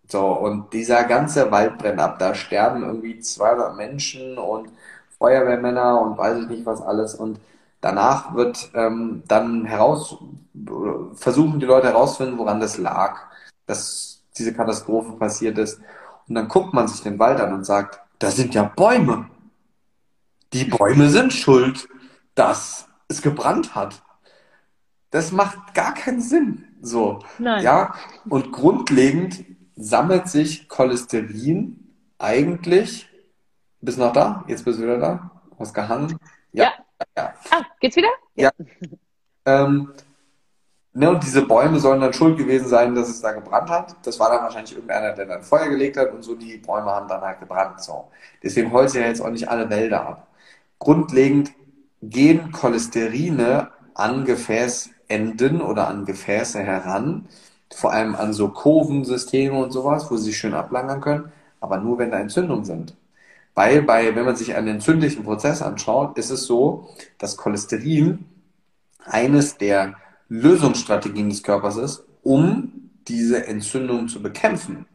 [0.07, 0.27] So.
[0.27, 2.19] Und dieser ganze Wald brennt ab.
[2.19, 4.69] Da sterben irgendwie 200 Menschen und
[5.17, 7.15] Feuerwehrmänner und weiß ich nicht was alles.
[7.15, 7.39] Und
[7.81, 10.17] danach wird ähm, dann heraus,
[11.15, 13.19] versuchen die Leute herauszufinden, woran das lag,
[13.65, 15.81] dass diese Katastrophe passiert ist.
[16.27, 19.29] Und dann guckt man sich den Wald an und sagt, da sind ja Bäume.
[20.53, 21.87] Die Bäume sind schuld,
[22.35, 24.01] dass es gebrannt hat.
[25.09, 26.67] Das macht gar keinen Sinn.
[26.81, 27.19] So.
[27.37, 27.63] Nein.
[27.63, 27.95] Ja.
[28.29, 29.43] Und grundlegend
[29.75, 33.09] sammelt sich Cholesterin eigentlich.
[33.81, 34.43] Bist du noch da?
[34.47, 35.31] Jetzt bist du wieder da?
[35.59, 36.17] Hast gehangen?
[36.53, 36.65] Ja.
[36.65, 36.71] ja.
[37.17, 37.33] Ja.
[37.49, 38.09] Ah, geht's wieder?
[38.35, 38.51] Ja.
[39.45, 39.93] Ähm,
[40.93, 43.95] Ne, und diese Bäume sollen dann schuld gewesen sein, dass es da gebrannt hat.
[44.03, 47.07] Das war dann wahrscheinlich irgendeiner, der dann Feuer gelegt hat und so, die Bäume haben
[47.07, 47.81] dann halt gebrannt.
[47.81, 48.09] So.
[48.43, 50.27] Deswegen holzen ja jetzt auch nicht alle Wälder ab.
[50.79, 51.51] Grundlegend
[52.01, 57.29] gehen Cholesterine an Gefäßenden oder an Gefäße heran,
[57.73, 61.31] vor allem an so Kurvensysteme und sowas, wo sie sich schön ablagern können,
[61.61, 62.95] aber nur wenn da Entzündungen sind.
[63.53, 68.25] Weil bei, wenn man sich einen entzündlichen Prozess anschaut, ist es so, dass Cholesterin
[69.03, 69.95] eines der
[70.29, 74.85] Lösungsstrategien des Körpers ist, um diese Entzündung zu bekämpfen.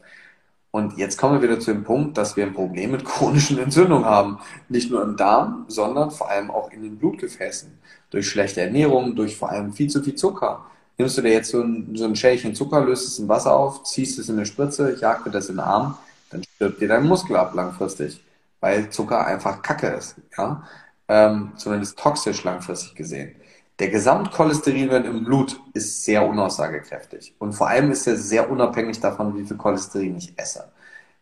[0.70, 4.04] Und jetzt kommen wir wieder zu dem Punkt, dass wir ein Problem mit chronischen Entzündungen
[4.04, 4.38] haben.
[4.68, 7.70] Nicht nur im Darm, sondern vor allem auch in den Blutgefäßen.
[8.10, 10.66] Durch schlechte Ernährung, durch vor allem viel zu viel Zucker.
[10.98, 13.84] Nimmst du dir jetzt so ein, so ein Schälchen Zucker, löst es in Wasser auf,
[13.84, 15.96] ziehst es in eine Spritze, jagst dir das in den Arm,
[16.30, 18.20] dann stirbt dir dein Muskel ab langfristig.
[18.66, 20.16] Weil Zucker einfach Kacke ist.
[20.36, 20.64] Ja?
[21.06, 23.36] Ähm, zumindest toxisch langfristig gesehen.
[23.78, 27.36] Der Gesamtcholesterinwert im Blut ist sehr unaussagekräftig.
[27.38, 30.64] Und vor allem ist er sehr unabhängig davon, wie viel Cholesterin ich esse.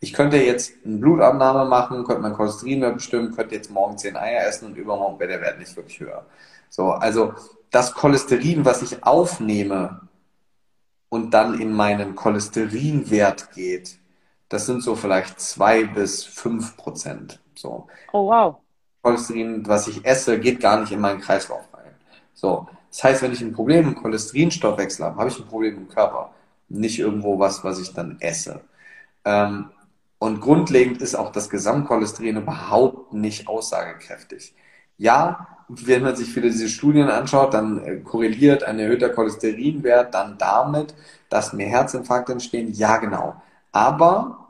[0.00, 4.46] Ich könnte jetzt eine Blutabnahme machen, könnte mein Cholesterinwert bestimmen, könnte jetzt morgen zehn Eier
[4.48, 6.24] essen und übermorgen wäre der Wert nicht wirklich höher.
[6.70, 7.34] So, also
[7.70, 10.00] das Cholesterin, was ich aufnehme
[11.10, 13.98] und dann in meinen Cholesterinwert geht,
[14.54, 17.40] das sind so vielleicht zwei bis fünf Prozent.
[17.54, 17.88] So.
[18.12, 18.56] Oh wow.
[19.02, 21.68] Cholesterin, was ich esse, geht gar nicht in meinen Kreislauf
[22.34, 25.88] so, das heißt, wenn ich ein Problem im Cholesterinstoffwechsel habe, habe ich ein Problem im
[25.88, 26.32] Körper,
[26.68, 28.60] nicht irgendwo was, was ich dann esse.
[29.24, 29.70] Ähm,
[30.18, 34.54] Und grundlegend ist auch das Gesamtcholesterin überhaupt nicht aussagekräftig.
[34.96, 40.38] Ja, wenn man sich wieder diese Studien anschaut, dann äh, korreliert ein erhöhter Cholesterinwert dann
[40.38, 40.94] damit,
[41.28, 42.72] dass mehr Herzinfarkte entstehen.
[42.72, 43.36] Ja, genau.
[43.72, 44.43] Aber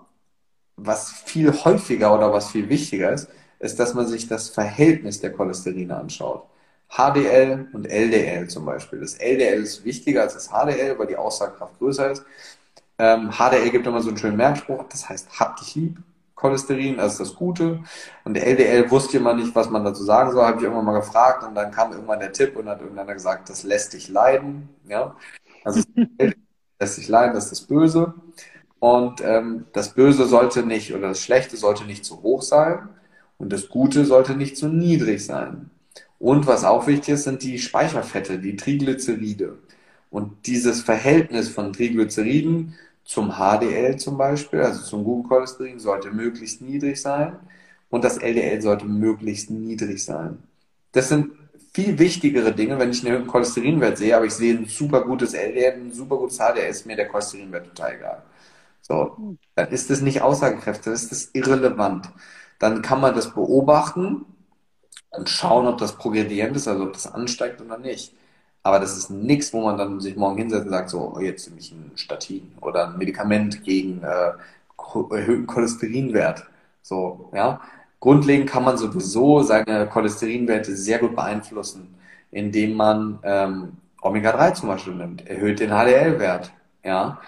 [0.76, 5.32] was viel häufiger oder was viel wichtiger ist, ist, dass man sich das Verhältnis der
[5.32, 6.46] Cholesterine anschaut.
[6.88, 9.00] HDL und LDL zum Beispiel.
[9.00, 12.24] Das LDL ist wichtiger als das HDL, weil die Aussagekraft größer ist.
[12.98, 15.98] Ähm, HDL gibt immer so einen schönen Merkspruch, das heißt hab dich lieb.
[16.36, 17.82] Cholesterin, das ist das Gute.
[18.24, 21.44] Und LDL wusste immer nicht, was man dazu sagen soll, habe ich irgendwann mal gefragt
[21.44, 24.68] und dann kam irgendwann der Tipp und hat irgendeiner gesagt, das lässt dich leiden.
[24.86, 25.16] Ja?
[25.64, 25.82] Also
[26.78, 28.14] lässt dich leiden, das ist das Böse.
[28.80, 32.88] Und ähm, das Böse sollte nicht oder das Schlechte sollte nicht zu hoch sein
[33.38, 35.70] und das Gute sollte nicht zu niedrig sein.
[36.18, 39.58] Und was auch wichtig ist, sind die Speicherfette, die Triglyceride.
[40.10, 46.62] Und dieses Verhältnis von Triglyceriden zum HDL zum Beispiel, also zum guten Cholesterin, sollte möglichst
[46.62, 47.36] niedrig sein
[47.90, 50.38] und das LDL sollte möglichst niedrig sein.
[50.92, 51.32] Das sind
[51.72, 55.74] viel wichtigere Dinge, wenn ich einen Cholesterinwert sehe, aber ich sehe ein super gutes LDL,
[55.74, 58.22] ein super gutes HDL, ist mir der Cholesterinwert total egal.
[58.86, 62.10] So, dann ist das nicht aussagekräftig, dann ist das irrelevant.
[62.58, 64.26] Dann kann man das beobachten
[65.10, 68.14] und schauen, ob das progredient ist, also ob das ansteigt oder nicht.
[68.62, 71.60] Aber das ist nichts, wo man dann sich morgen hinsetzt und sagt, so, jetzt nehme
[71.60, 74.32] ich ein Statin oder ein Medikament gegen äh,
[75.10, 76.44] erhöhten Cholesterinwert.
[76.82, 77.60] So, ja.
[78.00, 81.94] Grundlegend kann man sowieso seine Cholesterinwerte sehr gut beeinflussen,
[82.30, 86.52] indem man ähm, Omega-3 zum Beispiel nimmt, erhöht den HDL-Wert,
[86.84, 87.18] ja.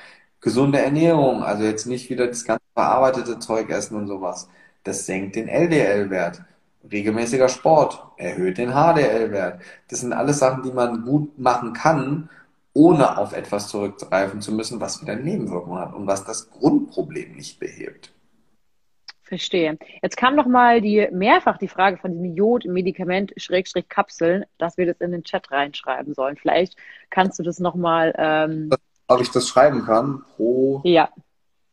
[0.46, 4.48] Gesunde Ernährung, also jetzt nicht wieder das ganze verarbeitete Zeug essen und sowas.
[4.84, 6.42] Das senkt den LDL-Wert
[6.90, 9.60] regelmäßiger Sport erhöht den HDL-Wert.
[9.88, 12.28] Das sind alles Sachen, die man gut machen kann,
[12.72, 17.58] ohne auf etwas zurückgreifen zu müssen, was wieder Nebenwirkungen hat und was das Grundproblem nicht
[17.58, 18.12] behebt.
[19.22, 19.76] Verstehe.
[20.02, 24.86] Jetzt kam noch mal die mehrfach die Frage von diesem Jod-Medikament Schrägstrich Kapseln, dass wir
[24.86, 26.36] das in den Chat reinschreiben sollen.
[26.36, 26.76] Vielleicht
[27.10, 28.14] kannst du das noch mal.
[28.16, 28.70] Ähm,
[29.08, 30.24] ob ich das schreiben kann?
[30.36, 31.08] Pro ja.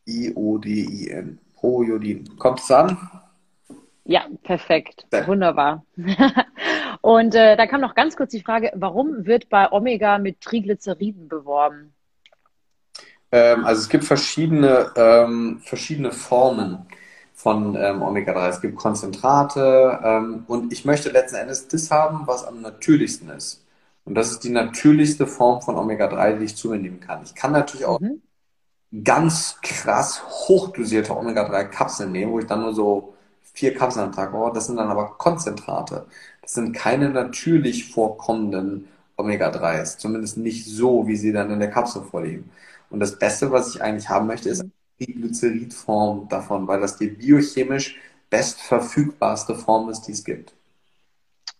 [0.07, 1.39] I O D I N.
[1.55, 2.37] Pro Jodin.
[2.37, 2.97] Kommt es an?
[4.05, 5.07] Ja, perfekt.
[5.13, 5.25] Ja.
[5.27, 5.85] Wunderbar.
[7.01, 11.27] Und äh, da kam noch ganz kurz die Frage, warum wird bei Omega mit Triglyceriden
[11.27, 11.93] beworben?
[13.31, 16.85] Ähm, also es gibt verschiedene, ähm, verschiedene Formen
[17.33, 18.49] von ähm, Omega-3.
[18.49, 23.62] Es gibt Konzentrate ähm, und ich möchte letzten Endes das haben, was am natürlichsten ist.
[24.05, 27.23] Und das ist die natürlichste Form von Omega-3, die ich zu mir nehmen kann.
[27.23, 28.21] Ich kann natürlich auch mhm.
[29.03, 33.13] ganz krass hochdosierte Omega-3-Kapseln nehmen, wo ich dann nur so
[33.53, 34.53] vier Kapseln am Tag brauche.
[34.53, 36.05] Das sind dann aber Konzentrate.
[36.41, 39.97] Das sind keine natürlich vorkommenden Omega-3s.
[39.97, 42.49] Zumindest nicht so, wie sie dann in der Kapsel vorliegen.
[42.89, 44.65] Und das Beste, was ich eigentlich haben möchte, ist
[44.99, 47.97] die Glyceridform davon, weil das die biochemisch
[48.29, 50.53] bestverfügbarste Form ist, die es gibt.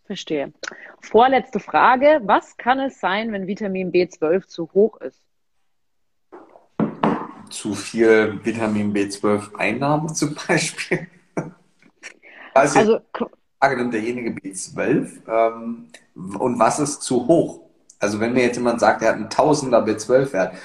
[0.06, 0.52] Verstehe.
[1.00, 2.22] Vorletzte Frage.
[2.24, 5.22] Was kann es sein, wenn Vitamin B12 zu hoch ist?
[7.50, 11.08] Zu viel Vitamin B12-Einnahme zum Beispiel.
[12.54, 13.00] Also, also
[13.60, 17.62] Frage nimmt derjenige B12 ähm, und was ist zu hoch?
[18.00, 20.56] Also wenn mir jetzt jemand sagt, er hat einen Tausender B12-Wert,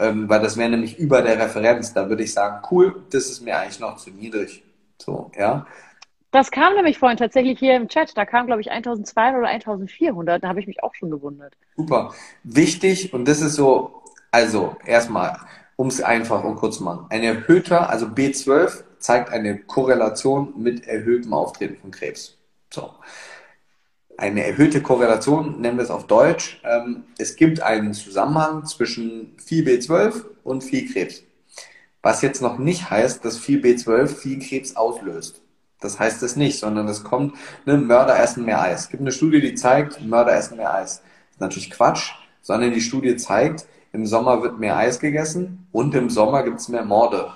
[0.00, 3.40] ähm, weil das wäre nämlich über der Referenz, da würde ich sagen, cool, das ist
[3.40, 4.64] mir eigentlich noch zu niedrig.
[5.00, 5.66] So, ja.
[6.30, 8.16] Das kam nämlich vorhin tatsächlich hier im Chat.
[8.16, 10.42] Da kam, glaube ich, 1200 oder 1400.
[10.42, 11.54] Da habe ich mich auch schon gewundert.
[11.76, 12.12] Super.
[12.42, 15.38] Wichtig, und das ist so, also erstmal,
[15.76, 17.06] um es einfach und kurz zu machen.
[17.08, 22.36] Ein erhöhter, also B12 zeigt eine Korrelation mit erhöhtem Auftreten von Krebs.
[22.70, 22.90] So.
[24.18, 26.60] Eine erhöhte Korrelation, nennen wir es auf Deutsch.
[26.64, 31.22] Ähm, es gibt einen Zusammenhang zwischen viel B12 und viel Krebs.
[32.02, 35.40] Was jetzt noch nicht heißt, dass viel B12 viel Krebs auslöst.
[35.80, 38.82] Das heißt es nicht, sondern es kommt, ne, Mörder essen mehr Eis.
[38.82, 41.02] Es gibt eine Studie, die zeigt, Mörder essen mehr Eis.
[41.02, 42.12] Das ist natürlich Quatsch,
[42.42, 46.68] sondern die Studie zeigt, im Sommer wird mehr Eis gegessen und im Sommer gibt es
[46.68, 47.30] mehr Morde.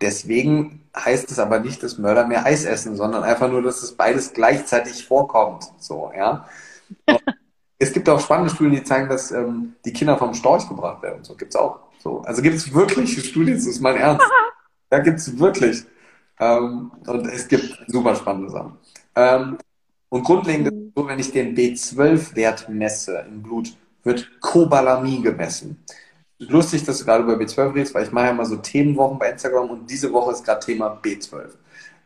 [0.00, 3.92] Deswegen heißt es aber nicht, dass Mörder mehr Eis essen, sondern einfach nur, dass es
[3.92, 5.64] beides gleichzeitig vorkommt.
[5.78, 6.46] So, ja.
[7.78, 11.24] es gibt auch spannende Studien, die zeigen, dass ähm, die Kinder vom Storch gebracht werden.
[11.24, 11.80] So gibt's auch.
[12.00, 14.26] So, also gibt es wirklich Studien, das ist mein Ernst.
[14.90, 15.84] Da gibt es wirklich.
[16.40, 18.78] Ähm, und es gibt super spannende Sachen.
[19.14, 19.58] Ähm,
[20.08, 25.84] und grundlegend ist es so, wenn ich den B12-Wert messe im Blut, wird Cobalamin gemessen
[26.38, 29.30] lustig, dass du gerade über B12 redest, weil ich mache ja immer so Themenwochen bei
[29.30, 31.50] Instagram und diese Woche ist gerade Thema B12.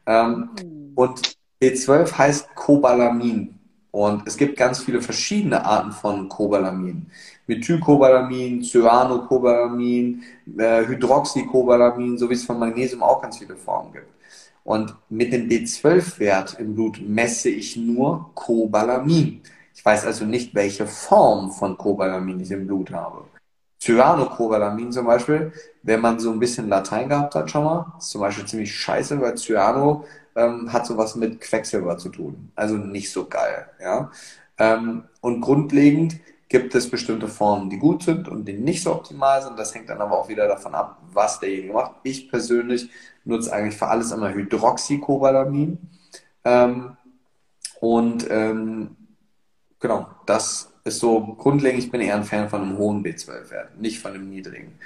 [0.07, 0.93] Ähm, mhm.
[0.95, 3.55] Und B12 heißt Cobalamin.
[3.91, 7.07] Und es gibt ganz viele verschiedene Arten von Cobalamin.
[7.47, 10.22] Methylcobalamin, Cyanocobalamin,
[10.59, 14.07] äh, Hydroxycobalamin, so wie es von Magnesium auch ganz viele Formen gibt.
[14.69, 19.41] Und mit dem B12-Wert im Blut messe ich nur Cobalamin.
[19.75, 23.25] Ich weiß also nicht, welche Form von Cobalamin ich im Blut habe.
[23.81, 25.53] Cyanocobalamin zum Beispiel,
[25.85, 29.19] wenn man so ein bisschen Latein gehabt hat schon mal, ist zum Beispiel ziemlich scheiße,
[29.23, 30.05] weil Cyano
[30.37, 32.53] ähm, hat sowas mit Quecksilber zu tun.
[32.55, 33.71] Also nicht so geil.
[33.81, 34.11] Ja?
[34.59, 39.43] Ähm, und grundlegend gibt es bestimmte Formen, die gut sind und die nicht so optimal
[39.43, 39.59] sind.
[39.59, 41.93] Das hängt dann aber auch wieder davon ab, was derjenige macht.
[42.03, 42.91] Ich persönlich
[43.29, 45.79] nutze eigentlich für alles immer Hydroxycobalamin.
[46.45, 46.97] Ähm,
[47.81, 48.97] und ähm,
[49.79, 54.01] genau, das ist so grundlegend, ich bin eher ein Fan von einem hohen B12-Wert, nicht
[54.01, 54.79] von einem niedrigen.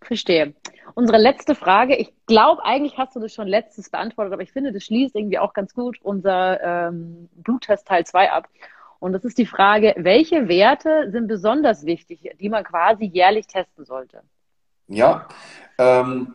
[0.00, 0.54] Verstehe.
[0.94, 4.72] Unsere letzte Frage, ich glaube, eigentlich hast du das schon letztes beantwortet, aber ich finde,
[4.72, 8.48] das schließt irgendwie auch ganz gut unser ähm, Bluttest Teil 2 ab.
[8.98, 13.84] Und das ist die Frage, welche Werte sind besonders wichtig, die man quasi jährlich testen
[13.84, 14.22] sollte?
[14.86, 15.28] Ja,
[15.78, 16.34] ähm,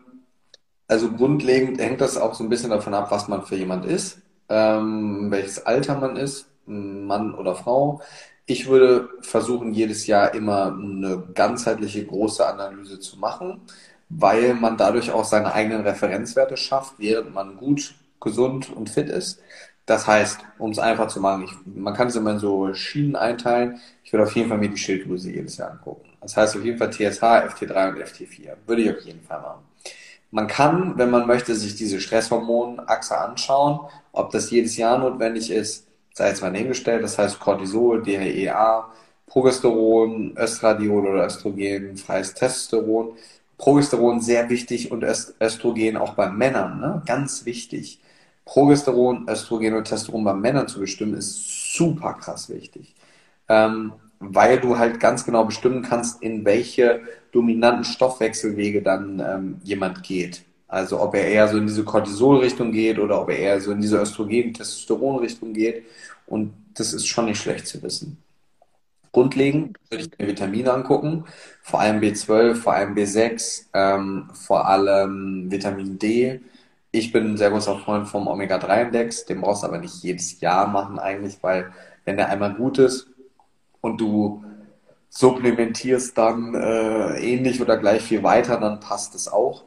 [0.88, 4.20] also grundlegend hängt das auch so ein bisschen davon ab, was man für jemand ist,
[4.48, 8.00] ähm, welches Alter man ist, Mann oder Frau.
[8.46, 13.60] Ich würde versuchen, jedes Jahr immer eine ganzheitliche große Analyse zu machen,
[14.08, 19.40] weil man dadurch auch seine eigenen Referenzwerte schafft, während man gut, gesund und fit ist.
[19.86, 23.16] Das heißt, um es einfach zu machen, ich, man kann es immer in so Schienen
[23.16, 23.80] einteilen.
[24.04, 26.08] Ich würde auf jeden Fall mir die Schilddrüse jedes Jahr angucken.
[26.20, 28.56] Das heißt auf jeden Fall TSH, FT3 und FT4.
[28.66, 29.62] Würde ich auf jeden Fall machen.
[30.30, 33.80] Man kann, wenn man möchte, sich diese Stresshormonachse anschauen,
[34.12, 37.02] ob das jedes Jahr notwendig ist, sei jetzt mal hingestellt.
[37.02, 38.88] Das heißt Cortisol, DHEA,
[39.26, 43.12] Progesteron, Östradiol oder Östrogen, freies Testosteron.
[43.56, 47.02] Progesteron sehr wichtig und Östrogen auch bei Männern, ne?
[47.06, 48.00] ganz wichtig.
[48.44, 52.94] Progesteron, Östrogen und Testosteron bei Männern zu bestimmen, ist super krass wichtig.
[53.48, 57.02] Ähm, weil du halt ganz genau bestimmen kannst, in welche
[57.32, 60.42] dominanten Stoffwechselwege dann ähm, jemand geht.
[60.66, 63.80] Also ob er eher so in diese Cortisol-Richtung geht oder ob er eher so in
[63.80, 65.84] diese Östrogen-Testosteron-Richtung geht.
[66.26, 68.18] Und das ist schon nicht schlecht zu wissen.
[69.12, 71.24] Grundlegend würde ich mir Vitamine angucken,
[71.62, 76.40] vor allem B12, vor allem B6, ähm, vor allem Vitamin D,
[76.90, 79.26] ich bin ein sehr großer Freund vom Omega-3-Index.
[79.26, 81.72] Den brauchst du aber nicht jedes Jahr machen eigentlich, weil
[82.04, 83.08] wenn der einmal gut ist
[83.80, 84.42] und du
[85.10, 89.64] supplementierst dann äh, ähnlich oder gleich viel weiter, dann passt es auch.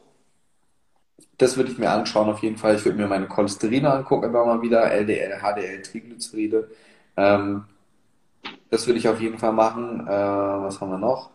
[1.38, 2.76] Das würde ich mir anschauen auf jeden Fall.
[2.76, 6.70] Ich würde mir meine Cholesterine angucken, immer mal wieder, LDL, HDL, Triglyceride.
[7.16, 7.64] Ähm,
[8.70, 10.06] das würde ich auf jeden Fall machen.
[10.06, 11.30] Äh, was haben wir noch?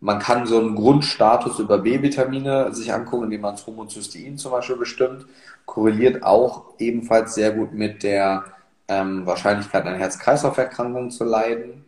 [0.00, 4.76] Man kann so einen Grundstatus über B-Vitamine sich angucken, indem man das Homozystein zum Beispiel
[4.76, 5.26] bestimmt.
[5.66, 8.44] Korreliert auch ebenfalls sehr gut mit der
[8.88, 11.84] ähm, Wahrscheinlichkeit, an Herz-Kreislauf-Erkrankungen zu leiden.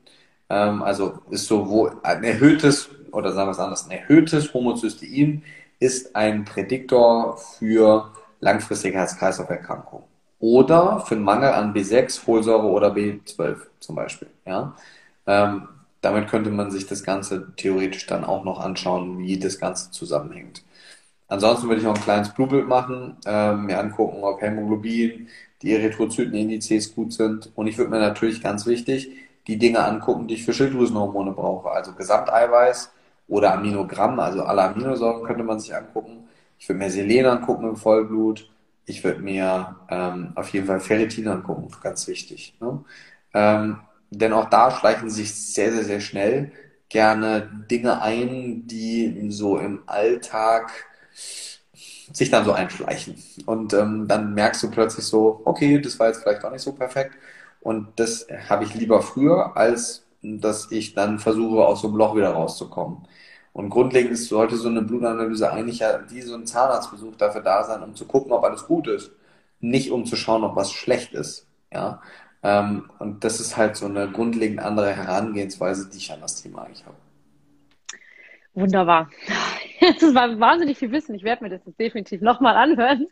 [0.52, 5.42] Ähm, also ist sowohl ein erhöhtes, oder sagen wir es anders, ein erhöhtes Homozystein
[5.80, 10.04] ist ein Prädiktor für langfristige Herz-Kreislauf-Erkrankungen.
[10.40, 14.28] Oder für einen Mangel an B6, Folsäure oder B12 zum Beispiel.
[14.44, 14.76] Ja?
[15.26, 15.68] Ähm,
[16.02, 20.64] damit könnte man sich das Ganze theoretisch dann auch noch anschauen, wie das Ganze zusammenhängt.
[21.28, 25.28] Ansonsten würde ich noch ein kleines Blutbild machen, äh, mir angucken, ob Hämoglobin,
[25.62, 27.50] die Erythrozytenindizes gut sind.
[27.54, 29.10] Und ich würde mir natürlich ganz wichtig
[29.46, 31.70] die Dinge angucken, die ich für Schilddrüsenhormone brauche.
[31.70, 32.92] Also Gesamteiweiß
[33.28, 36.28] oder Aminogramm, also alle Aminosäuren könnte man sich angucken.
[36.58, 38.48] Ich würde mir Selen angucken im Vollblut.
[38.86, 42.54] Ich würde mir ähm, auf jeden Fall Ferritin angucken, ganz wichtig.
[42.60, 42.84] Ne?
[43.34, 43.78] Ähm,
[44.10, 46.52] denn auch da schleichen sich sehr, sehr, sehr schnell
[46.88, 50.70] gerne Dinge ein, die so im Alltag
[52.12, 53.16] sich dann so einschleichen.
[53.46, 56.72] Und ähm, dann merkst du plötzlich so, okay, das war jetzt vielleicht auch nicht so
[56.72, 57.16] perfekt.
[57.62, 62.16] Und das habe ich lieber früher, als dass ich dann versuche, aus so einem Loch
[62.16, 63.06] wieder rauszukommen.
[63.52, 67.64] Und grundlegend ist, sollte so eine Blutanalyse eigentlich ja wie so ein Zahnarztbesuch dafür da
[67.64, 69.12] sein, um zu gucken, ob alles gut ist.
[69.60, 71.46] Nicht um zu schauen, ob was schlecht ist.
[71.72, 72.00] Ja.
[72.42, 76.62] Ähm, und das ist halt so eine grundlegend andere Herangehensweise, die ich an das Thema
[76.62, 76.96] eigentlich habe.
[78.54, 79.10] Wunderbar.
[79.98, 81.12] Das war wahnsinnig viel Wissen.
[81.16, 83.08] Ich werde mir das jetzt definitiv nochmal anhören.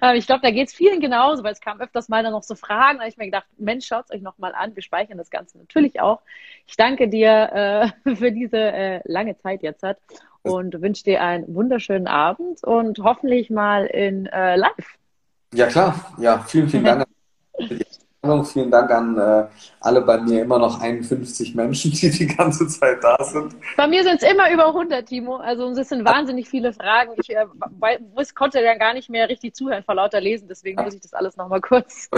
[0.00, 2.42] Ähm, ich glaube, da geht es vielen genauso, weil es kam öfters mal dann noch
[2.42, 2.96] so Fragen.
[2.96, 4.74] Da habe ich mir gedacht, Mensch, schaut es euch nochmal an.
[4.74, 6.22] Wir speichern das Ganze natürlich auch.
[6.66, 9.84] Ich danke dir äh, für diese äh, lange Zeit jetzt
[10.40, 14.98] und wünsche dir einen wunderschönen Abend und hoffentlich mal in äh, live.
[15.52, 16.14] Ja, klar.
[16.18, 17.04] Ja, vielen, vielen Dank.
[18.44, 19.46] Vielen Dank an äh,
[19.80, 23.54] alle bei mir immer noch 51 Menschen, die die ganze Zeit da sind.
[23.76, 25.36] Bei mir sind es immer über 100, Timo.
[25.36, 27.12] Also es sind wahnsinnig viele Fragen.
[27.20, 27.46] Ich äh,
[28.34, 31.36] konnte dann gar nicht mehr richtig zuhören vor lauter Lesen, deswegen muss ich das alles
[31.36, 32.08] nochmal kurz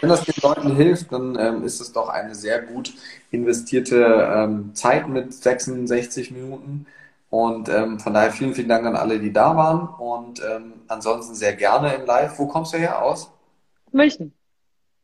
[0.00, 2.92] wenn das den Leuten hilft, dann ähm, ist es doch eine sehr gut
[3.30, 6.86] investierte ähm, Zeit mit 66 Minuten.
[7.30, 9.88] Und ähm, von daher vielen, vielen Dank an alle, die da waren.
[9.98, 12.38] Und ähm, ansonsten sehr gerne im Live.
[12.38, 13.30] Wo kommst du her aus?
[13.92, 14.32] München.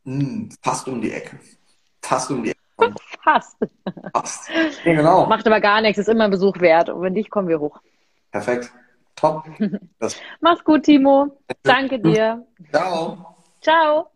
[0.05, 1.39] Hm, fast um die Ecke.
[2.01, 2.59] Fast um die Ecke.
[3.23, 3.57] Fast.
[4.13, 4.49] Fast.
[4.83, 5.25] Ja, genau.
[5.25, 6.89] Macht aber gar nichts, ist immer ein Besuch wert.
[6.89, 7.79] Und wenn nicht, kommen wir hoch.
[8.31, 8.71] Perfekt.
[9.15, 9.45] Top.
[10.41, 11.37] Mach's gut, Timo.
[11.63, 12.45] Danke dir.
[12.71, 13.35] Ciao.
[13.61, 14.11] Ciao.